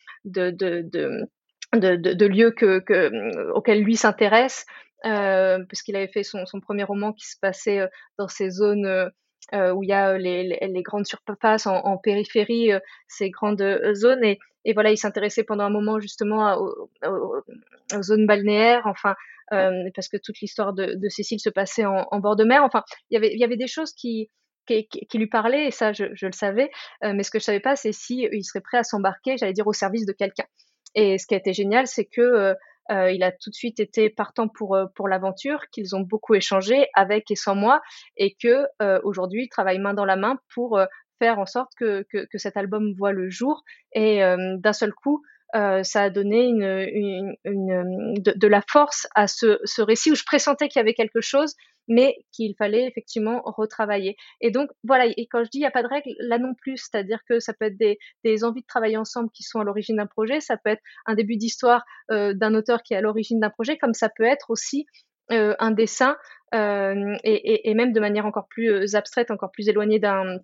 [1.75, 4.67] lieux que, auxquels lui s'intéresse,
[5.07, 7.87] euh, puisqu'il avait fait son, premier roman qui se passait euh,
[8.19, 9.11] dans ces zones
[9.53, 13.31] euh, euh, où il y a les, les, grandes surfaces en, en périphérie, euh, ces
[13.31, 14.25] grandes euh, zones.
[14.25, 14.39] Et,
[14.75, 19.15] voilà, il s'intéressait pendant un moment justement aux, zones balnéaires, enfin,
[19.51, 22.63] parce que toute l'histoire de, Cécile se passait en, bord de mer.
[22.63, 24.29] Enfin, il y avait, des choses qui,
[24.69, 26.71] lui parlaient, et ça, je, le savais.
[27.03, 29.67] mais ce que je savais pas, c'est si il serait prêt à s'embarquer, j'allais dire,
[29.67, 30.47] au service de quelqu'un.
[30.95, 32.55] Et ce qui a été génial, c'est que
[32.91, 36.35] euh, il a tout de suite été partant pour euh, pour l'aventure, qu'ils ont beaucoup
[36.35, 37.81] échangé avec et sans moi,
[38.17, 40.81] et que euh, aujourd'hui, il travaille main dans la main pour
[41.19, 43.63] faire en sorte que, que, que, cet album voit le jour.
[43.93, 45.23] Et d'un seul coup,
[45.55, 50.83] euh, ça a donné de, la force à ce, récit où je pressentais qu'il y
[50.83, 51.55] avait quelque chose,
[51.89, 54.17] mais qu'il fallait effectivement retravailler.
[54.41, 56.55] Et donc voilà, et quand je dis il n'y a pas de règle, là non
[56.55, 59.97] plus, c'est-à-dire que ça peut être des, envies de travailler ensemble qui sont à l'origine
[59.97, 63.41] d'un projet, ça peut être un début d'histoire euh, d'un auteur qui est à l'origine
[63.41, 64.87] d'un projet, comme ça peut être aussi
[65.33, 66.17] euh, un dessin
[66.53, 70.39] et, même de manière encore plus abstraite, encore plus éloignée d'un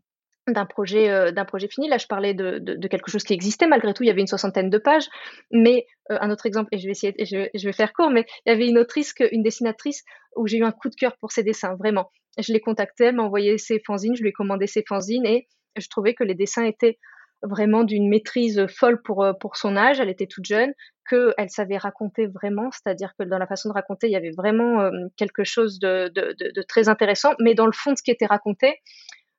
[0.53, 1.89] d'un projet euh, d'un projet fini.
[1.89, 3.67] Là, je parlais de, de, quelque chose qui existait.
[3.67, 5.09] Malgré tout, il y avait une soixantaine de pages.
[5.51, 8.25] Mais euh, un autre exemple, et je vais essayer, je, je vais faire court, mais
[8.45, 10.05] il y avait une autrice, une dessinatrice,
[10.37, 12.11] où j'ai eu un coup de cœur pour ses dessins, vraiment.
[12.39, 15.49] Je l'ai contactée, elle m'a envoyé ses fanzines, je lui ai commandé ses fanzines, et
[15.77, 16.99] je trouvais que les dessins étaient
[17.43, 20.01] vraiment d'une maîtrise folle pour euh, pour son âge.
[20.01, 20.73] Elle était toute jeune,
[21.09, 24.33] que elle savait raconter vraiment, c'est-à-dire que dans la façon de raconter, il y avait
[24.37, 27.35] vraiment quelque chose de, de, de très intéressant.
[27.41, 28.81] Mais dans le fond de ce qui était raconté,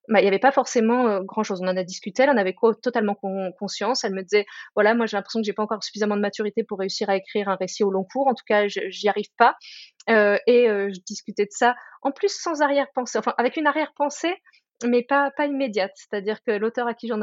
[0.08, 1.62] bah, il n'y avait pas forcément euh, grand chose.
[1.62, 4.04] On en a discuté, elle en avait totalement con conscience.
[4.04, 6.80] Elle me disait, voilà, moi j'ai l'impression que j'ai pas encore suffisamment de maturité pour
[6.80, 8.28] réussir à écrire un récit au long cours.
[8.28, 9.56] En tout cas, j'y arrive pas.
[10.10, 14.34] Euh, et euh, je discutais de ça, en plus sans arrière-pensée, enfin avec une arrière-pensée,
[14.86, 15.92] mais pas pas immédiate.
[15.96, 17.22] C'est-à-dire que l'auteur à qui j'en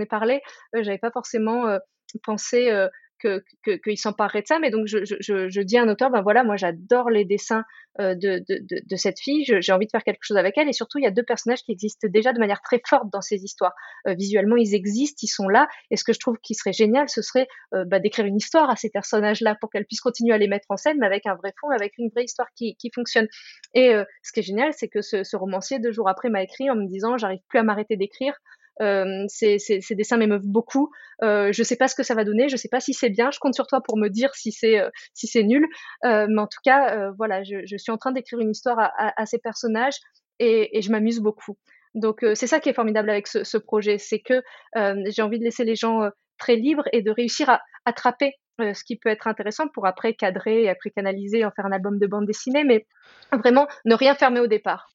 [0.00, 0.40] ai parlé,
[0.74, 1.78] j'avais pas forcément
[2.24, 4.58] pensé que qu'il que, de ça.
[4.58, 7.64] Mais donc je, je, je, dis à un auteur, ben voilà, moi j'adore les dessins
[8.00, 10.68] euh, de, de, de, cette fille, j'ai envie de faire quelque chose avec elle.
[10.68, 13.20] Et surtout, il y a deux personnages qui existent déjà de manière très forte dans
[13.20, 13.74] ces histoires.
[14.06, 15.68] Euh, visuellement, ils existent, ils sont là.
[15.90, 18.70] Et ce que je trouve qui serait génial, ce serait euh, bah, d'écrire une histoire
[18.70, 21.34] à ces personnages-là pour qu'elles puissent continuer à les mettre en scène, mais avec un
[21.34, 23.26] vrai fond, avec une vraie histoire qui, qui fonctionne.
[23.74, 26.76] Et ce qui est génial, c'est que ce romancier, deux jours après, m'a écrit en
[26.76, 28.34] me disant, j'arrive plus à m'arrêter d'écrire.
[28.80, 29.58] Euh, ces,
[29.90, 30.90] dessins m'émeuvent beaucoup.
[31.22, 33.30] Euh, je sais pas ce que ça va donner, je sais pas si c'est bien.
[33.30, 35.66] Je compte sur toi pour me dire si c'est euh, nul.
[36.04, 39.38] Euh, mais en tout cas, voilà, je, suis en train d'écrire une histoire à, ces
[39.38, 39.98] personnages
[40.38, 41.56] et, je m'amuse beaucoup.
[41.94, 44.42] Donc c'est ça qui est formidable avec ce, projet, c'est que
[44.74, 48.96] j'ai envie de laisser les gens très libres et de réussir à attraper ce qui
[48.96, 52.64] peut être intéressant pour après cadrer, après canaliser, en faire un album de bande dessinée,
[52.64, 52.86] mais
[53.32, 54.88] vraiment ne rien fermer au départ.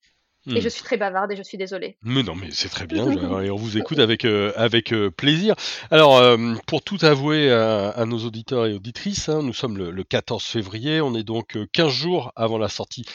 [0.47, 0.71] Et je hmm.
[0.71, 1.97] suis très bavarde et je suis désolée.
[2.03, 3.09] Mais non, mais c'est très bien.
[3.41, 5.55] et on vous écoute avec euh, avec euh, plaisir.
[5.89, 9.91] Alors, euh, pour tout avouer à, à, nos auditeurs et auditrices, hein, nous sommes le,
[9.91, 10.99] le, 14 février.
[10.99, 13.05] On est donc 15 jours avant la sortie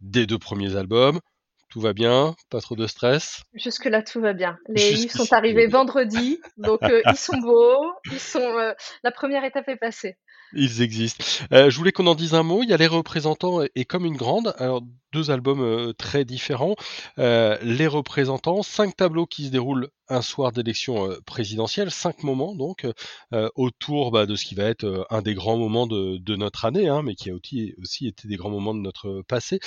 [0.00, 1.20] des deux premiers albums.
[1.68, 3.42] Tout va bien, pas trop de stress?
[3.54, 4.56] Jusque là, tout va bien.
[4.68, 7.92] Les livres sont arrivés vendredi, donc ils sont beaux.
[8.10, 8.74] Ils sont.
[9.04, 10.16] la première étape est passée.
[10.52, 11.24] Ils existent.
[11.52, 12.62] Euh, je voulais qu'on en dise un mot.
[12.62, 14.54] Il y a les représentants et comme une grande.
[14.58, 14.82] Alors
[15.12, 16.76] deux albums euh, très différents.
[17.18, 22.54] Euh, les représentants, cinq tableaux qui se déroulent un soir d'élection euh, présidentielle, cinq moments
[22.54, 22.86] donc
[23.32, 26.36] euh, autour bah, de ce qui va être euh, un des grands moments de, de
[26.36, 29.60] notre année, hein, mais qui a aussi, aussi, été des grands moments de notre passé.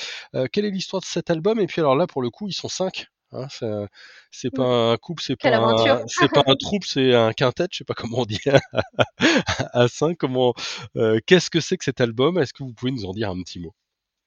[0.51, 1.59] quelle est l'histoire de cet album?
[1.59, 3.07] Et puis alors là, pour le coup, ils sont cinq.
[3.33, 3.47] Hein,
[4.31, 7.83] c'est pas un couple, c'est pas, c'est pas un troupe, c'est un quintet, je sais
[7.83, 8.39] pas comment on dit
[9.73, 10.17] à cinq.
[10.17, 10.53] Comment,
[10.95, 12.37] euh, qu'est-ce que c'est que cet album?
[12.37, 13.73] Est-ce que vous pouvez nous en dire un petit mot?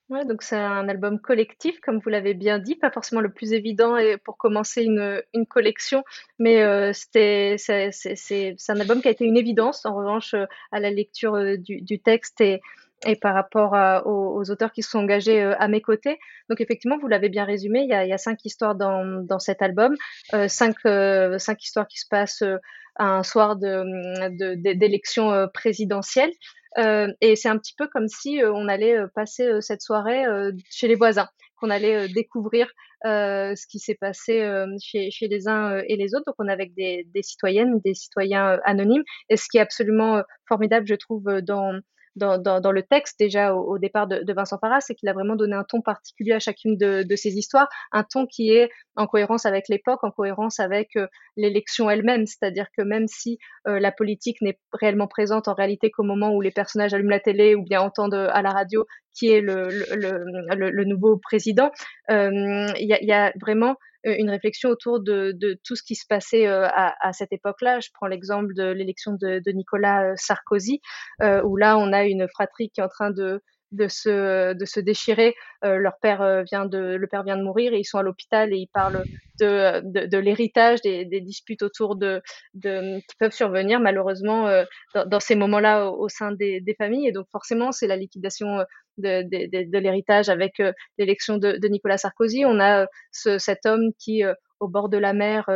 [0.09, 3.53] Ouais, donc c'est un album collectif, comme vous l'avez bien dit, pas forcément le plus
[3.53, 6.05] évident pour commencer une, une collection,
[6.39, 9.85] mais euh, c'était c'est c'est c'est c'est un album qui a été une évidence.
[9.85, 12.61] En revanche, euh, à la lecture euh, du, du texte et
[13.05, 16.19] et par rapport à- aux, auteurs qui se sont engagés euh, à mes côtés.
[16.49, 19.95] Donc effectivement, vous l'avez bien résumé, il y a, cinq histoires dans cet album,
[20.35, 22.57] euh, cinq euh, cinq histoires qui se passent euh,
[22.99, 26.31] un soir d'élection euh, présidentielle.
[26.79, 29.81] Euh, et c'est un petit peu comme si euh, on allait euh, passer euh, cette
[29.81, 31.29] soirée euh, chez les voisins,
[31.59, 32.71] qu'on allait euh, découvrir
[33.07, 36.25] euh, ce qui s'est passé euh, chez, les uns euh, et les autres.
[36.27, 39.05] Donc on est avec des, citoyennes, des citoyens euh, anonymes.
[39.31, 41.73] Et ce qui est absolument euh, formidable, je trouve, euh, dans
[42.17, 45.09] dans, dans, dans le texte déjà au, au départ de, de Vincent Parra, c'est qu'il
[45.09, 48.51] a vraiment donné un ton particulier à chacune de, de ses histoires, un ton qui
[48.51, 53.39] est en cohérence avec l'époque, en cohérence avec euh, l'élection elle-même, c'est-à-dire que même si
[53.69, 57.21] euh, la politique n'est réellement présente en réalité qu'au moment où les personnages allument la
[57.21, 60.25] télé ou bien entendent euh, à la radio qui est le, le,
[60.55, 61.71] le, le nouveau président.
[62.11, 62.31] Euh,
[62.79, 63.77] il y, a, y, a, vraiment
[64.07, 67.81] une réflexion autour de, tout ce qui se passait euh, à, à, cette époque-là.
[67.81, 70.81] Je prends l'exemple de l'élection de, de, Nicolas Sarkozy,
[71.23, 74.65] euh, où là on a une fratrie qui est en train de de se de
[74.65, 75.35] se déchirer.
[75.63, 78.57] Leur père vient de le père vient de mourir et ils sont à l'hôpital et
[78.57, 79.03] ils parlent
[79.41, 82.23] de de, l'héritage, des, des, disputes autour de,
[82.55, 84.65] de qui peuvent survenir malheureusement euh,
[85.07, 88.65] dans, ces moments-là au, sein des, des familles et donc forcément c'est la liquidation
[88.99, 90.63] de, de, l'héritage avec
[90.99, 92.45] l'élection de, Nicolas Sarkozy.
[92.47, 94.23] On a ce, cet homme qui
[94.61, 95.49] au bord de la mer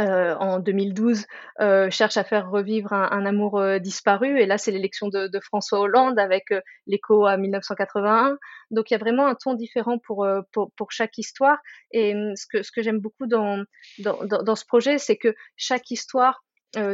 [0.00, 1.26] euh, en 2012
[1.60, 4.40] euh, cherche à faire revivre un, amour euh, disparu.
[4.40, 6.54] Et là c'est l'élection de, François Hollande avec
[6.86, 8.38] l'écho à 1981
[8.70, 11.58] donc il y a vraiment un ton différent pour pour, chaque histoire.
[11.90, 13.64] Et ce que ce que j'aime beaucoup dans,
[13.98, 16.44] dans ce projet c'est que chaque histoire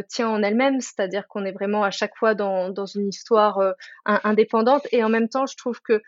[0.08, 4.86] tient en elle-même, c'est-à-dire qu'on est vraiment à chaque fois dans, dans une histoire indépendante.
[4.92, 6.00] Et en même temps, je trouve que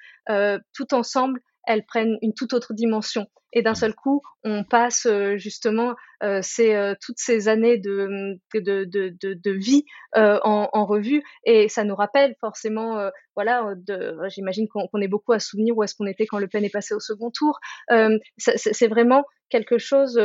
[0.72, 3.26] tout ensemble, elles prennent une toute autre dimension.
[3.52, 8.38] Et d'un seul coup, on passe euh, justement euh, ces, euh, toutes ces années de,
[8.55, 13.74] de, de, de, de vie en, en, revue, et ça nous rappelle forcément, voilà,
[14.29, 16.72] j'imagine qu'on qu est beaucoup à souvenir où est-ce qu'on était quand Le Pen est
[16.72, 17.59] passé au second tour.
[18.38, 20.20] c'est vraiment quelque chose,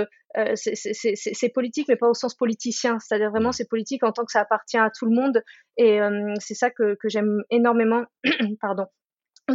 [0.55, 4.41] c'est politique, mais pas au sens politicien, c'est-à-dire vraiment c'est politique en tant que ça
[4.41, 5.43] appartient à tout le monde,
[5.77, 5.99] et
[6.39, 8.03] c'est ça que, que j'aime énormément,
[8.61, 8.85] pardon,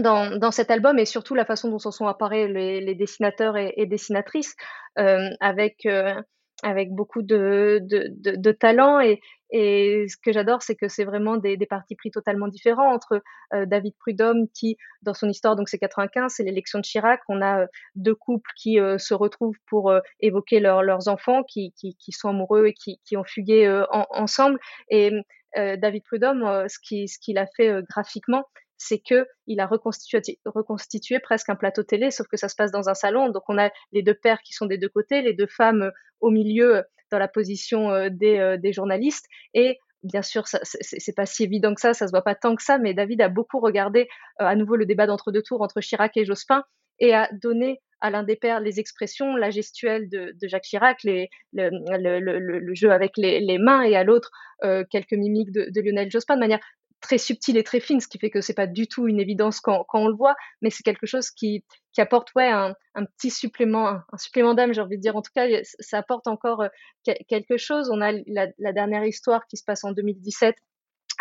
[0.02, 4.54] dans, cet album et surtout la façon dont s'en sont apparus les, dessinateurs et, dessinatrices
[4.98, 6.14] euh, avec euh,
[6.62, 8.98] avec beaucoup de, de, talent.
[9.00, 12.94] Et, et ce que j'adore c'est que c'est vraiment des, des partis pris totalement différents
[12.94, 17.20] entre euh, David Prudhomme qui dans son histoire donc c'est 95 c'est l'élection de Chirac.
[17.28, 22.30] On a deux couples qui se retrouvent pour évoquer leur, leurs enfants qui, qui, sont
[22.30, 24.58] amoureux et qui, qui ont fugué en, ensemble.
[24.88, 25.12] Et
[25.54, 28.44] David Prudhomme ce qui ce qu'il a fait graphiquement
[28.78, 32.88] c'est que il a reconstitué, presque un plateau télé, sauf que ça se passe dans
[32.88, 33.30] un salon.
[33.30, 36.30] Donc on a les deux pères qui sont des deux côtés, les deux femmes au
[36.30, 39.26] milieu dans la position des, des journalistes.
[39.54, 42.62] Et bien sûr, c'est pas si évident que ça, ça se voit pas tant que
[42.62, 44.08] ça, mais David a beaucoup regardé
[44.38, 46.64] à nouveau le débat d'entre deux tours entre Chirac et Jospin
[46.98, 51.28] et a donné à l'un des pères les expressions, la gestuelle de, Jacques Chirac, les,
[51.52, 54.30] le, jeu avec les, mains, et à l'autre
[54.64, 56.60] euh, quelques mimiques de, de Lionel Jospin de manière
[57.06, 59.60] très subtile et très fine, ce qui fait que c'est pas du tout une évidence
[59.60, 63.30] quand, on le voit, mais c'est quelque chose qui, qui apporte ouais un, un petit
[63.30, 65.16] supplément, un, supplément d'âme, j'ai envie de dire.
[65.16, 67.90] En tout cas, ça apporte encore euh, quelque chose.
[67.92, 70.56] On a la, dernière histoire qui se passe en 2017.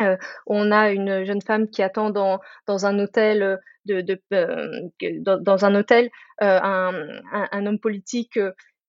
[0.01, 0.17] Euh,
[0.47, 4.89] on a une jeune femme qui attend dans, dans un hôtel de, de euh,
[5.21, 6.09] dans, un hôtel
[6.41, 8.39] euh, un, un, homme politique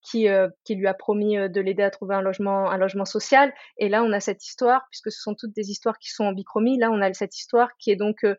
[0.08, 3.52] qui, euh, qui lui a promis de l'aider à trouver un logement, un logement social.
[3.78, 6.32] Et là, on a cette histoire, puisque ce sont toutes des histoires qui sont en
[6.32, 6.78] bichromie.
[6.78, 8.32] Là, on a cette histoire qui est donc euh,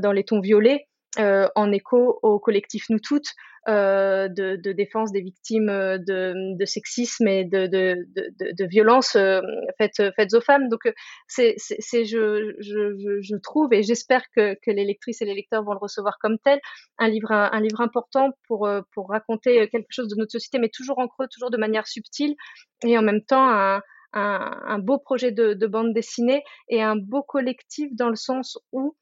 [0.00, 0.88] dans les tons violets,
[1.18, 3.34] euh, en écho au collectif Nous Toutes
[3.68, 9.42] euh, de, de, défense des victimes de, de sexisme et de, de, de, violences euh,
[9.76, 10.70] faites, faites aux femmes.
[10.70, 10.90] Donc
[11.28, 15.62] c'est, c'est, je, je, je trouve et j'espère que, que les lectrices et les lecteurs
[15.62, 16.60] vont le recevoir comme tel,
[16.96, 20.98] un livre, un, livre important pour, pour raconter quelque chose de notre société, mais toujours
[20.98, 22.36] en creux, toujours de manière subtile
[22.84, 23.82] et en même temps un,
[24.14, 28.96] un, un beau projet de bande dessinée et un beau collectif dans le sens où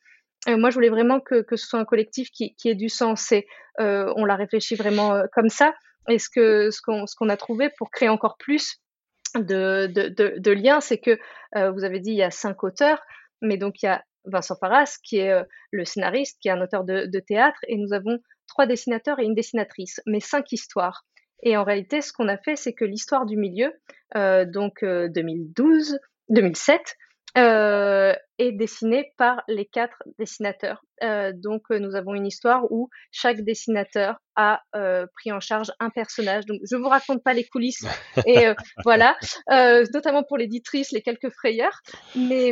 [0.48, 3.46] euh, moi, je voulais vraiment que, ce soit un collectif qui, ait du sens et
[3.78, 5.74] euh, on l'a réfléchi vraiment euh, comme ça.
[6.08, 8.78] Et ce qu'on ce qu'on a trouvé pour créer encore plus
[9.36, 11.18] de, de, liens, c'est que
[11.54, 13.00] vous avez dit il y a cinq auteurs,
[13.42, 16.84] mais donc il y a Vincent Farras qui est le scénariste, qui est un auteur
[16.84, 21.04] de, théâtre, et nous avons trois dessinateurs et une dessinatrice, mais cinq histoires.
[21.42, 23.72] Et en réalité, ce qu'on a fait, c'est que l'histoire du milieu,
[24.14, 25.98] donc 2012,
[26.30, 26.96] 2007,
[27.38, 30.82] euh, est dessiné par les quatre dessinateurs.
[31.02, 35.70] Euh, donc, euh, nous avons une histoire où chaque dessinateur a euh, pris en charge
[35.78, 36.46] un personnage.
[36.46, 37.84] Donc, je vous raconte pas les coulisses
[38.26, 39.16] et euh, voilà,
[39.52, 41.80] euh, notamment pour l'éditrice, les quelques frayeurs.
[42.16, 42.50] Mais,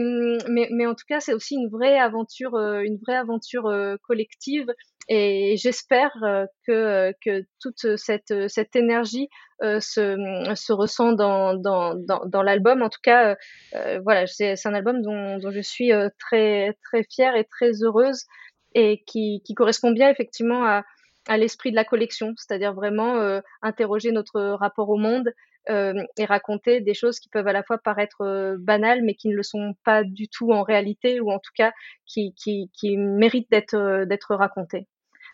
[0.48, 3.96] mais, mais en tout cas, c'est aussi une vraie aventure, euh, une vraie aventure euh,
[4.02, 4.66] collective.
[5.10, 9.28] Et j'espère euh, que, que toute cette, cette énergie
[9.62, 10.16] euh, se,
[10.54, 12.82] se ressent dans, dans, dans, dans l'album.
[12.82, 13.34] En tout cas,
[13.74, 17.82] euh, voilà, c'est un album dont, dont je suis euh, très, très fière et très
[17.82, 18.24] heureuse
[18.74, 20.84] et qui, qui correspond bien effectivement à,
[21.26, 25.32] à l'esprit de la collection, c'est-à-dire vraiment euh, interroger notre rapport au monde
[25.70, 29.28] euh, et raconter des choses qui peuvent à la fois paraître euh, banales, mais qui
[29.28, 31.72] ne le sont pas du tout en réalité, ou en tout cas
[32.06, 34.86] qui, qui, qui méritent d'être euh, d'être racontées.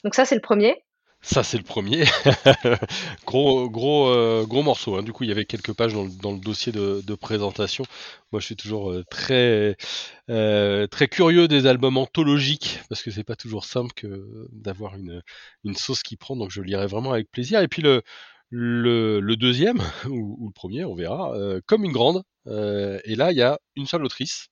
[0.04, 0.84] Donc ça, c'est le premier.
[1.24, 2.04] Ça, c'est le premier.
[3.26, 4.96] gros, gros, euh, gros morceau.
[4.96, 5.02] Hein.
[5.02, 7.84] Du coup, il y avait quelques pages dans le, dans le dossier de, de, présentation.
[8.30, 9.74] Moi, je suis toujours euh, très,
[10.28, 15.22] euh, très curieux des albums anthologiques parce que c'est pas toujours simple que d'avoir une,
[15.64, 16.36] une sauce qui prend.
[16.36, 17.60] Donc, je lirai vraiment avec plaisir.
[17.60, 18.02] Et puis le,
[18.50, 19.78] le, le deuxième
[20.10, 22.22] ou, ou, le premier, on verra, comme une grande.
[22.46, 24.48] Et là, il y a une seule autrice,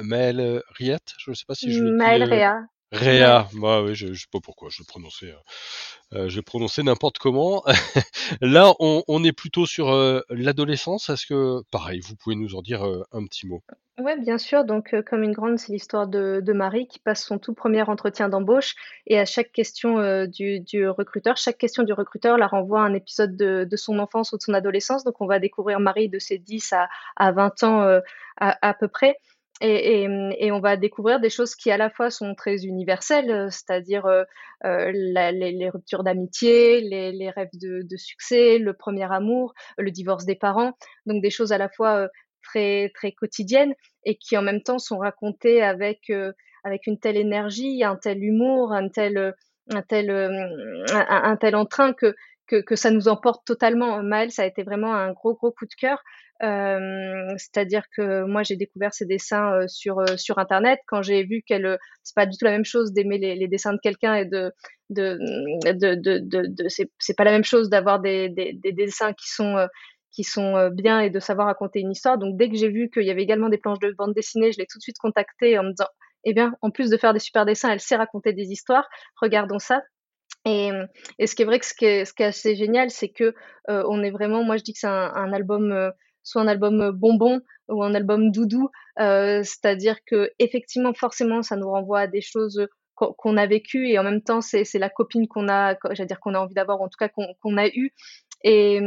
[0.00, 1.14] Maëlle Riette.
[1.18, 2.58] Je ne sais pas si je le Maëlle Réa.
[2.92, 6.84] Réa, bah oui, je, je sais pas pourquoi, je le prononçais, euh, euh je prononçais
[6.84, 7.64] n'importe comment.
[8.40, 11.10] Là, on, on, est plutôt sur euh, l'adolescence.
[11.10, 13.60] Est-ce que, pareil, vous pouvez nous en dire euh, un petit mot?
[13.98, 14.64] Ouais, bien sûr.
[14.64, 18.28] Donc, comme une grande, c'est l'histoire de, de, Marie qui passe son tout premier entretien
[18.28, 22.84] d'embauche et à chaque question du, du, recruteur, chaque question du recruteur la renvoie à
[22.84, 25.02] un épisode de, de, son enfance ou de son adolescence.
[25.02, 28.00] Donc, on va découvrir Marie de ses 10 à, à 20 ans
[28.36, 29.16] à, à peu près.
[29.62, 33.48] Et, et, et, on va découvrir des choses qui à la fois sont très universelles,
[33.50, 34.24] c'est-à-dire euh,
[34.66, 39.90] euh, les, les, ruptures d'amitié, les, les, rêves de, de, succès, le premier amour, le
[39.90, 40.72] divorce des parents,
[41.06, 42.08] donc des choses à la fois euh,
[42.42, 46.32] très très quotidiennes et qui en même temps sont racontées avec euh,
[46.64, 49.34] avec une telle énergie, un tel humour, un tel
[49.70, 52.14] un tel euh, un, tel entrain que
[52.46, 54.02] que, que, ça nous emporte totalement.
[54.02, 56.00] Maëlle, ça a été vraiment un gros, gros coup de cœur.
[56.40, 60.80] C'est-à-dire que moi, j'ai découvert ses dessins sur, sur Internet.
[60.86, 63.80] Quand j'ai vu qu'elle, c'est pas du tout la même chose d'aimer les, dessins de
[63.82, 64.52] quelqu'un et de,
[64.90, 65.18] de,
[65.64, 69.28] de, de, de, de c'est pas la même chose d'avoir des, des, des, dessins qui
[69.28, 69.66] sont
[70.12, 72.18] qui sont bien et de savoir raconter une histoire.
[72.18, 74.58] Donc dès que j'ai vu qu'il y avait également des planches de bande dessinée, je
[74.58, 75.88] l'ai tout de suite contactée en me disant,
[76.24, 78.88] eh bien, en plus de faire des super dessins, elle sait raconter des histoires.
[79.20, 79.82] Regardons ça.
[80.44, 80.70] Et,
[81.18, 83.34] et, ce qui est vrai ce qui est, ce qui est assez génial, c'est que
[83.68, 85.92] on est vraiment, moi je dis que c'est un, album,
[86.26, 91.70] soit un album bonbon ou un album doudou, euh, c'est-à-dire que effectivement, forcément, ça nous
[91.70, 95.48] renvoie à des choses qu'on a vécues et en même temps, c'est la copine qu'on
[95.48, 97.92] a, j'allais dire qu'on a envie d'avoir, en tout cas qu'on qu a eu.
[98.42, 98.80] Et,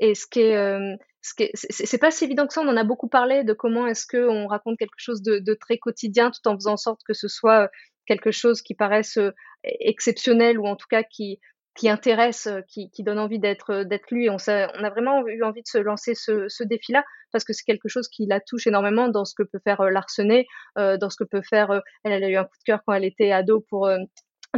[0.00, 2.60] ce qui est, c'est pas si évident que ça.
[2.60, 5.54] On en a beaucoup parlé de comment est-ce que on raconte quelque chose de, de,
[5.54, 7.70] très quotidien tout en faisant en sorte que ce soit
[8.06, 9.18] quelque chose qui paraisse
[9.64, 11.40] exceptionnel ou en tout cas qui
[11.76, 14.24] qui intéresse, qui, qui donne envie d'être d'être lu.
[14.24, 17.52] Et on, on a vraiment eu envie de se lancer ce, ce défi-là parce que
[17.52, 20.46] c'est quelque chose qui la touche énormément dans ce que peut faire Larsenet,
[20.78, 21.70] euh, dans ce que peut faire.
[21.70, 23.98] Euh, elle, elle, a eu un coup de cœur quand elle était ado pour euh,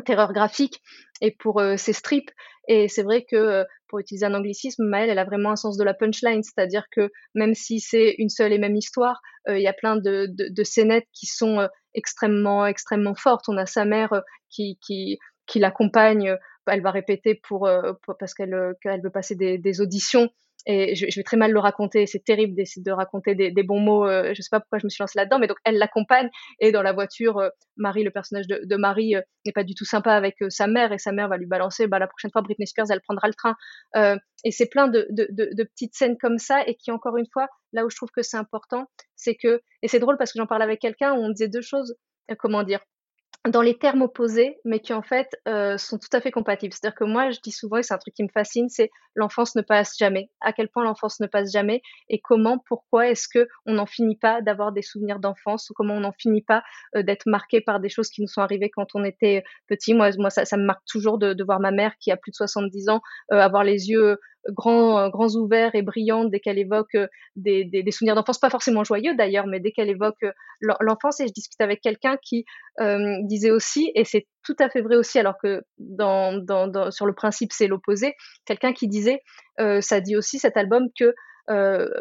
[0.04, 0.80] terreur graphique
[1.20, 2.30] et pour euh, ses strips.
[2.68, 5.84] Et c'est vrai que, pour utiliser un anglicisme, Maëlle, elle a vraiment un sens de
[5.84, 9.72] la punchline, c'est-à-dire que même si c'est une seule et même histoire, il y a
[9.72, 13.48] plein de, de, de scénettes qui sont extrêmement, extrêmement fortes.
[13.48, 14.10] On a sa mère
[14.50, 16.36] qui, qui, qui l'accompagne,
[16.70, 17.68] elle va répéter pour,
[18.02, 20.28] pour parce qu'elle qu'elle veut passer des, auditions
[20.66, 24.06] et je, vais très mal le raconter, c'est terrible d'essayer de raconter des, bons mots,
[24.06, 26.28] euh, je sais pas pourquoi je me suis lancée là-dedans, mais donc elle l'accompagne,
[26.60, 29.84] et dans la voiture, euh, Marie, le personnage de, Marie, euh, n'est pas du tout
[29.84, 32.42] sympa avec euh, sa mère, et sa mère va lui balancer, bah, la prochaine fois,
[32.42, 33.54] Britney Spears, elle prendra le train.
[33.96, 35.08] Euh, et c'est plein de,
[35.64, 38.36] petites scènes comme ça, et qui, encore une fois, là où je trouve que c'est
[38.36, 41.62] important, c'est que, et c'est drôle parce que j'en parlais avec quelqu'un on disait deux
[41.62, 41.96] choses,
[42.30, 42.80] euh, comment dire,
[43.46, 46.72] dans les termes opposés, mais qui en fait euh, sont tout à fait compatibles.
[46.72, 49.54] C'est-à-dire que moi, je dis souvent, et c'est un truc qui me fascine, c'est l'enfance
[49.54, 50.30] ne passe jamais.
[50.40, 54.16] À quel point l'enfance ne passe jamais et comment, pourquoi est-ce que on n'en finit
[54.16, 56.62] pas d'avoir des souvenirs d'enfance ou comment on n'en finit pas
[56.96, 59.94] euh, d'être marqué par des choses qui nous sont arrivées quand on était petit.
[59.94, 63.00] Moi, ça, me marque toujours de, voir ma mère qui a plus de 70 ans
[63.32, 67.06] euh, avoir les yeux grands, euh, grands ouverts et brillants dès qu'elle évoque euh,
[67.36, 70.32] des, souvenirs d'enfance, pas forcément joyeux d'ailleurs, mais dès qu'elle évoque euh,
[70.80, 71.20] l'enfance.
[71.20, 72.44] Et je discute avec quelqu'un qui
[73.22, 77.52] disait aussi, et c'est tout à fait vrai aussi, alors que dans, sur le principe
[77.52, 79.20] c'est l'opposé, quelqu'un qui disait,
[79.80, 81.14] ça dit aussi cet album que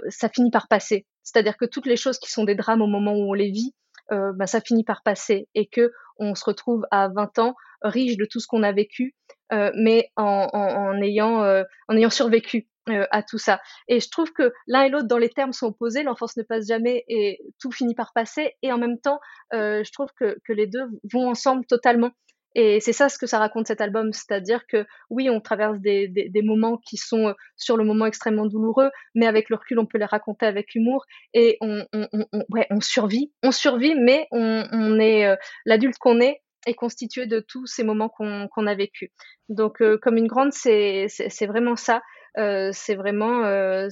[0.10, 1.06] ça finit par passer.
[1.24, 3.74] C'est-à-dire que toutes les choses qui sont des drames au moment où on les vit,
[4.10, 8.26] bah, ça finit par passer et que on se retrouve à 20 ans riche de
[8.26, 9.16] tout ce qu'on a vécu,
[9.52, 12.68] mais en, en, en ayant, euh, en ayant survécu
[13.12, 13.60] à tout ça.
[13.90, 16.04] Et je trouve que l'un et l'autre dans les termes sont opposés.
[16.04, 18.54] L'enfance ne passe jamais et tout finit par passer.
[18.62, 19.20] Et en même temps,
[19.52, 22.12] je trouve que, que les deux vont ensemble totalement.
[22.56, 26.08] Et c'est ça ce que ça raconte cet album, c'est-à-dire que oui, on traverse des,
[26.08, 30.00] des, moments qui sont sur le moment extrêmement douloureux, mais avec le recul, on peut
[30.00, 34.64] les raconter avec humour et on, on, on, ouais, on survit, on survit, mais on,
[34.72, 39.12] on est l'adulte qu'on est est constitué de tous ces moments qu'on a vécu.
[39.50, 41.08] Donc, comme une grande, c'est
[41.48, 42.02] vraiment ça.
[42.38, 43.88] Euh, c'est vraiment, euh,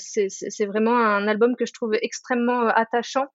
[0.59, 3.25] vraiment un album que je trouve extrêmement attachant.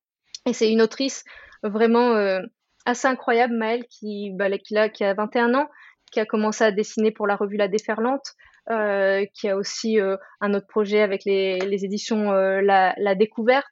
[0.47, 1.25] Et c'est une autrice
[1.63, 2.41] vraiment
[2.87, 5.69] assez incroyable, Maëlle, qui, bah, qui, a, qui a 21 ans,
[6.11, 8.35] qui a commencé à dessiner pour la revue La Déferlante,
[8.71, 13.67] euh, qui a aussi euh, un autre projet avec les, éditions euh, la, Découverte,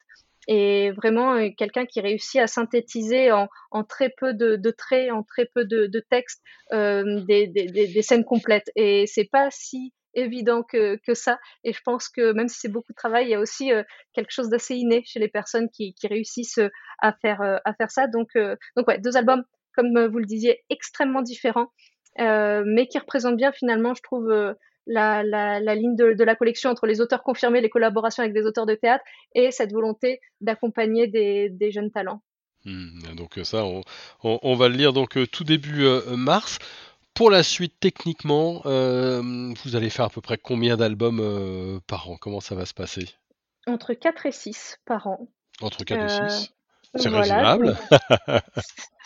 [0.49, 5.45] et vraiment euh, quelqu'un qui réussit à synthétiser en, très peu de, traits, en très
[5.45, 6.43] peu de, de textes,
[6.73, 8.71] euh, des, scènes complètes.
[8.75, 11.39] Et c'est pas si évident que, ça.
[11.65, 13.83] Et je pense que même si c'est beaucoup de travail, il y a aussi euh,
[14.15, 16.61] quelque chose d'assez inné chez les personnes qui, réussissent
[17.01, 18.07] à faire, à faire ça.
[18.07, 18.31] Donc,
[18.75, 19.45] donc ouais, deux albums,
[19.75, 21.69] comme vous le disiez, extrêmement différents,
[22.17, 24.55] mais qui représentent bien finalement, je trouve,
[24.89, 28.35] la, la, la, ligne de, de, la collection entre les auteurs confirmés, les collaborations avec
[28.35, 32.23] des auteurs de théâtre et cette volonté d'accompagner des, des, jeunes talents.
[32.65, 33.83] Mmh, donc ça, on,
[34.25, 35.87] on, on, va le lire donc tout début
[36.17, 36.59] mars.
[37.19, 42.09] Pour la suite, techniquement, euh, vous allez faire à peu près combien d'albums euh, par
[42.09, 42.17] an?
[42.17, 43.09] Comment ça va se passer?
[43.67, 45.27] Entre 4 et 6 par an.
[45.61, 46.53] Entre 4 et 6
[46.95, 47.77] euh, C'est raisonnable.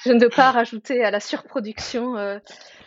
[0.04, 2.16] je ne veux pas rajouter à la surproduction.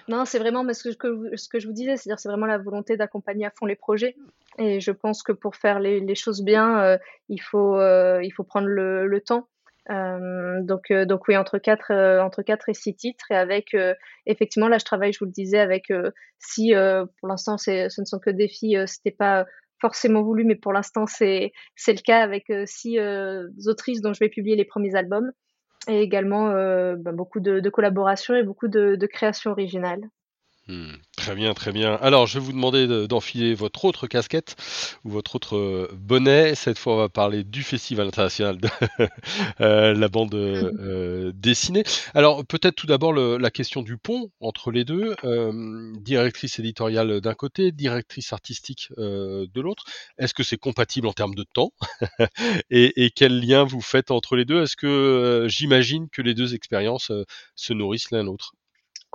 [0.08, 2.98] Non, c'est vraiment ce que, ce que je vous disais, c'est-à-dire c'est vraiment la volonté
[2.98, 4.16] d'accompagner à fond les projets.
[4.58, 6.98] Et je pense que pour faire les, choses bien,
[7.30, 9.48] il, faut, il faut prendre le, le temps.
[9.92, 13.76] Euh, donc, euh, donc oui, entre 4 euh, entre quatre et 6 titres et avec
[14.26, 15.92] effectivement là je travaille, je vous le disais, avec
[16.40, 16.74] si
[17.20, 19.46] pour l'instant ce ne sont que des filles, c'était pas
[19.86, 21.52] forcément voulu, mais pour l'instant c'est
[21.88, 23.00] le cas avec six
[23.68, 25.32] autrices dont je vais publier les premiers albums
[25.88, 30.02] et également ben, beaucoup de, collaborations et beaucoup de, de créations originales.
[30.68, 30.96] Hmm,
[31.26, 31.96] très bien, très bien.
[31.96, 34.56] Alors, je vais vous demander d'enfiler votre autre casquette
[35.04, 36.54] ou votre autre euh, bonnet.
[36.54, 38.70] Cette fois, on va parler du Festival international de
[39.62, 41.84] euh, la bande euh, dessinée.
[42.14, 45.16] Alors, peut-être tout d'abord la question du pont entre les deux.
[46.00, 49.86] directrice éditoriale d'un côté, directrice artistique de l'autre.
[50.20, 51.72] Est-ce que c'est compatible en termes de temps
[52.70, 54.62] et, et, quel lien vous faites entre les deux?
[54.62, 57.12] Est-ce que j'imagine que les deux expériences
[57.56, 58.54] se nourrissent l'un l'autre?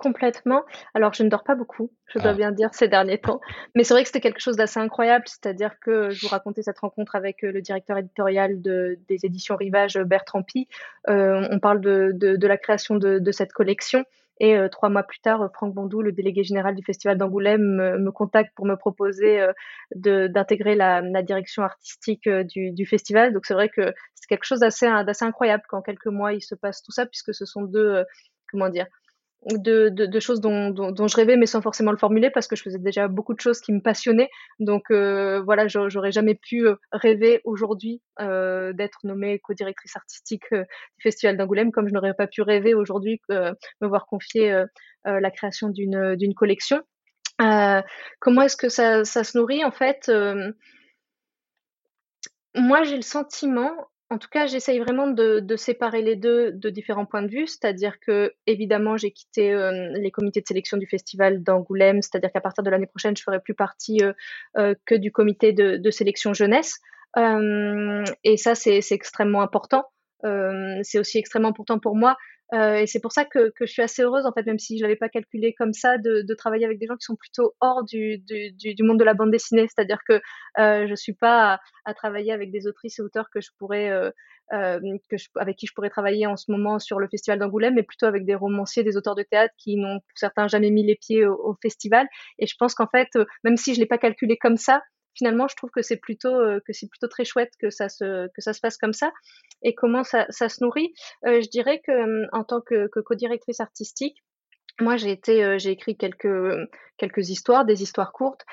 [0.00, 0.64] Complètement.
[0.94, 2.34] Alors, je ne dors pas beaucoup, je dois ah.
[2.34, 3.40] bien dire, ces derniers temps.
[3.74, 5.24] Mais c'est vrai que c'était quelque chose d'assez incroyable.
[5.26, 9.56] C'est-à-dire que je vous racontais cette rencontre avec euh, le directeur éditorial de, des éditions
[9.56, 10.68] Rivage, Bertrand Pi.
[11.08, 14.04] Euh, on parle de, de, de, la création de, de cette collection.
[14.40, 17.98] Et euh, trois mois plus tard, Franck Bondou, le délégué général du Festival d'Angoulême, me,
[17.98, 19.52] me, contacte pour me proposer euh,
[19.94, 23.34] d'intégrer la, la, direction artistique euh, du, du, festival.
[23.34, 24.86] Donc c'est vrai que c'est quelque chose d'assez
[25.20, 28.02] incroyable qu'en quelques mois il se passe tout ça, puisque ce sont deux,
[28.50, 28.86] comment dire,
[29.46, 33.08] de, choses dont, je rêvais, mais sans forcément le formuler, parce que je faisais déjà
[33.08, 34.30] beaucoup de choses qui me passionnaient.
[34.58, 41.02] Donc euh, voilà, j'aurais jamais pu euh, rêver aujourd'hui euh, d'être nommée co-directrice artistique du
[41.02, 44.64] Festival d'Angoulême, comme je n'aurais pas pu rêver aujourd'hui me voir confier
[45.04, 46.82] la création d'une collection.
[47.38, 50.10] comment est-ce que ça, se nourrit En fait,
[52.54, 57.06] moi j'ai le sentiment en tout cas, j'essaye vraiment de, séparer les deux de différents
[57.06, 61.44] points de vue, c'est-à-dire que évidemment j'ai quitté euh, les comités de sélection du festival
[61.44, 64.12] d'Angoulême, c'est-à-dire qu'à partir de l'année prochaine je ferai plus partie euh,
[64.56, 66.80] euh, que du comité de sélection jeunesse,
[67.16, 69.84] et ça c'est extrêmement important.
[70.22, 72.16] c'est aussi extrêmement important pour moi
[72.52, 74.82] euh, et c'est pour ça que, je suis assez heureuse, en fait, même si je
[74.82, 78.22] l'avais pas calculé comme ça, de, travailler avec des gens qui sont plutôt hors du,
[78.80, 79.66] monde de la bande dessinée.
[79.68, 80.20] C'est-à-dire que
[80.58, 84.10] euh, je suis pas à, travailler avec des autrices et auteurs que je pourrais, euh,
[84.52, 84.80] euh,
[85.36, 88.24] avec qui je pourrais travailler en ce moment sur le festival d'Angoulême, mais plutôt avec
[88.24, 91.34] des romanciers, des auteurs de théâtre qui n'ont pour certains jamais mis les pieds au,
[91.34, 92.08] au festival.
[92.38, 93.08] Et je pense qu'en fait,
[93.44, 94.82] même si je l'ai pas calculé comme ça,
[95.20, 98.60] finalement, je trouve que c'est plutôt euh, que c'est plutôt très chouette que ça se
[98.60, 99.12] passe comme ça.
[99.62, 100.94] Et comment ça, se nourrit
[101.26, 104.16] euh, Je dirais que euh, en tant que, que co-directrice artistique,
[104.80, 105.12] moi, j'ai
[105.66, 108.46] écrit quelques histoires, des histoires courtes.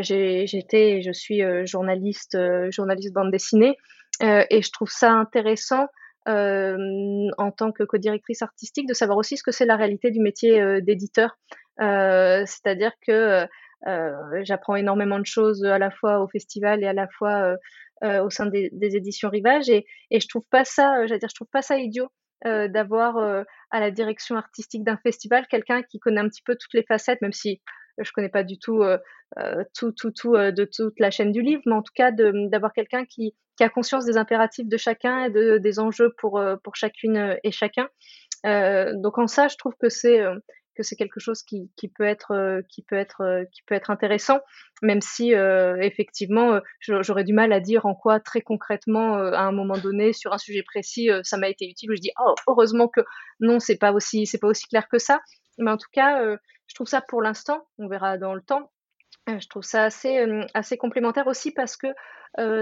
[0.00, 2.38] J'étais, je suis journaliste,
[2.70, 3.76] journaliste bande dessinée,
[4.22, 5.86] et je trouve ça intéressant
[6.26, 10.80] en tant que co-directrice artistique de savoir aussi ce que c'est la réalité du métier
[10.80, 11.36] d'éditeur.
[11.76, 13.46] c'est-à-dire que
[14.42, 17.56] j'apprends énormément de choses à la fois au festival et à la fois euh,
[18.02, 21.48] euh, au sein des, éditions Rivage et, je trouve pas ça, j'allais dire, je trouve
[21.50, 22.08] pas ça idiot
[22.44, 26.56] euh, d'avoir euh, à la direction artistique d'un festival quelqu'un qui connaît un petit peu
[26.56, 27.62] toutes les facettes, même si
[27.98, 28.82] je connais pas du tout
[29.72, 33.04] tout tout tout de toute la chaîne du livre, mais en tout cas d'avoir quelqu'un
[33.04, 37.52] qui a conscience des impératifs de chacun et de, des enjeux pour pour chacune et
[37.52, 37.88] chacun.
[38.42, 40.20] donc en ça, je trouve que c'est
[40.74, 43.90] que c'est quelque chose qui, peut être euh, qui peut être euh, qui peut être
[43.90, 44.40] intéressant
[44.82, 49.52] même si euh, effectivement j'aurais du mal à dire en quoi très concrètement à un
[49.52, 52.88] moment donné sur un sujet précis ça m'a été utile où je dis oh heureusement
[52.88, 53.00] que
[53.40, 55.20] non c'est pas aussi c'est pas aussi clair que ça.
[55.58, 56.22] Mais en tout cas
[56.66, 58.70] je trouve ça pour l'instant on verra dans le temps
[59.26, 61.86] je trouve ça assez, assez complémentaire aussi parce que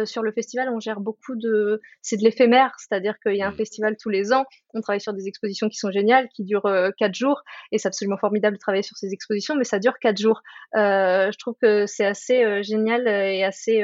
[0.04, 1.80] sur le festival, on gère beaucoup de.
[2.02, 3.56] C'est de l'éphémère, c'est-à-dire qu'il y a un mmh.
[3.56, 4.44] festival tous les ans.
[4.74, 8.18] On travaille sur des expositions qui sont géniales, qui durent quatre jours, et c'est absolument
[8.18, 10.42] formidable de travailler sur ces expositions, mais ça dure quatre jours.
[10.74, 13.82] je trouve que c'est assez génial et assez.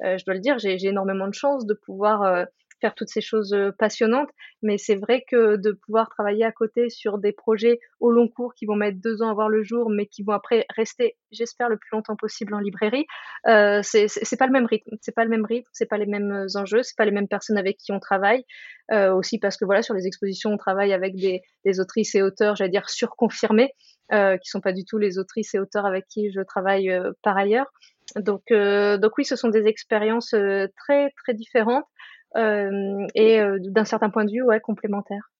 [0.00, 2.46] je dois le dire, j'ai énormément de chance de pouvoir
[2.80, 4.30] faire toutes ces choses passionnantes.
[4.62, 8.54] Mais c'est vrai que de pouvoir travailler à côté sur des projets au long cours
[8.54, 11.68] qui vont mettre deux ans à voir le jour, mais qui vont après rester, j'espère,
[11.68, 13.06] le plus longtemps possible en librairie,
[13.46, 14.96] euh, c'est pas le même rythme.
[15.00, 17.58] C'est pas le même rythme, c'est pas les mêmes enjeux, c'est pas les mêmes personnes
[17.58, 18.44] avec qui on travaille.
[18.92, 22.22] Euh, aussi parce que voilà, sur les expositions, on travaille avec des, des autrices et
[22.22, 23.72] auteurs, j'allais dire surconfirmés,
[24.12, 27.36] euh, qui sont pas du tout les autrices et auteurs avec qui je travaille par
[27.36, 27.66] ailleurs.
[28.16, 30.34] Donc, donc oui, ce sont des expériences
[30.76, 31.84] très très différentes.
[32.36, 35.30] Euh, et euh, d'un certain point de vue, ouais, complémentaire.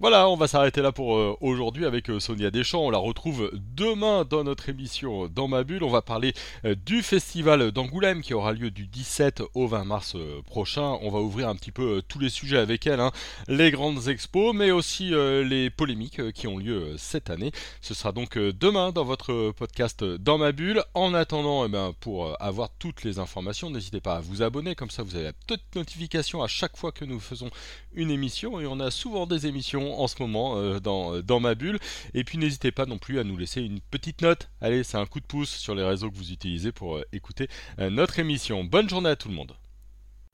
[0.00, 2.86] Voilà, on va s'arrêter là pour euh, aujourd'hui avec euh, Sonia Deschamps.
[2.86, 5.84] On la retrouve demain dans notre émission Dans ma bulle.
[5.84, 6.32] On va parler
[6.64, 10.96] euh, du festival d'Angoulême qui aura lieu du 17 au 20 mars prochain.
[11.02, 13.12] On va ouvrir un petit peu tous les sujets avec elle, hein.
[13.46, 17.52] les grandes expos, mais aussi les polémiques qui ont lieu cette année.
[17.82, 20.82] Ce sera donc demain dans votre podcast Dans ma bulle.
[20.94, 24.90] En attendant, eh ben, pour avoir toutes les informations, n'hésitez pas à vous abonner, comme
[24.90, 27.50] ça vous avez la petite notification à chaque fois que nous faisons
[27.92, 28.60] une émission.
[28.60, 31.78] Et on a souvent des émissions en ce moment euh, dans, euh, dans, ma bulle.
[32.14, 34.50] Et puis n'hésitez pas non plus à nous laisser une petite note.
[34.60, 37.48] Allez, c'est un coup de pouce sur les réseaux que vous utilisez pour euh, écouter
[37.78, 38.64] notre émission.
[38.64, 39.52] Bonne journée à tout le monde.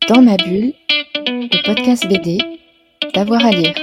[0.09, 0.73] Dans ma bulle,
[1.15, 2.39] le podcast BD,
[3.15, 3.75] d'avoir à lire.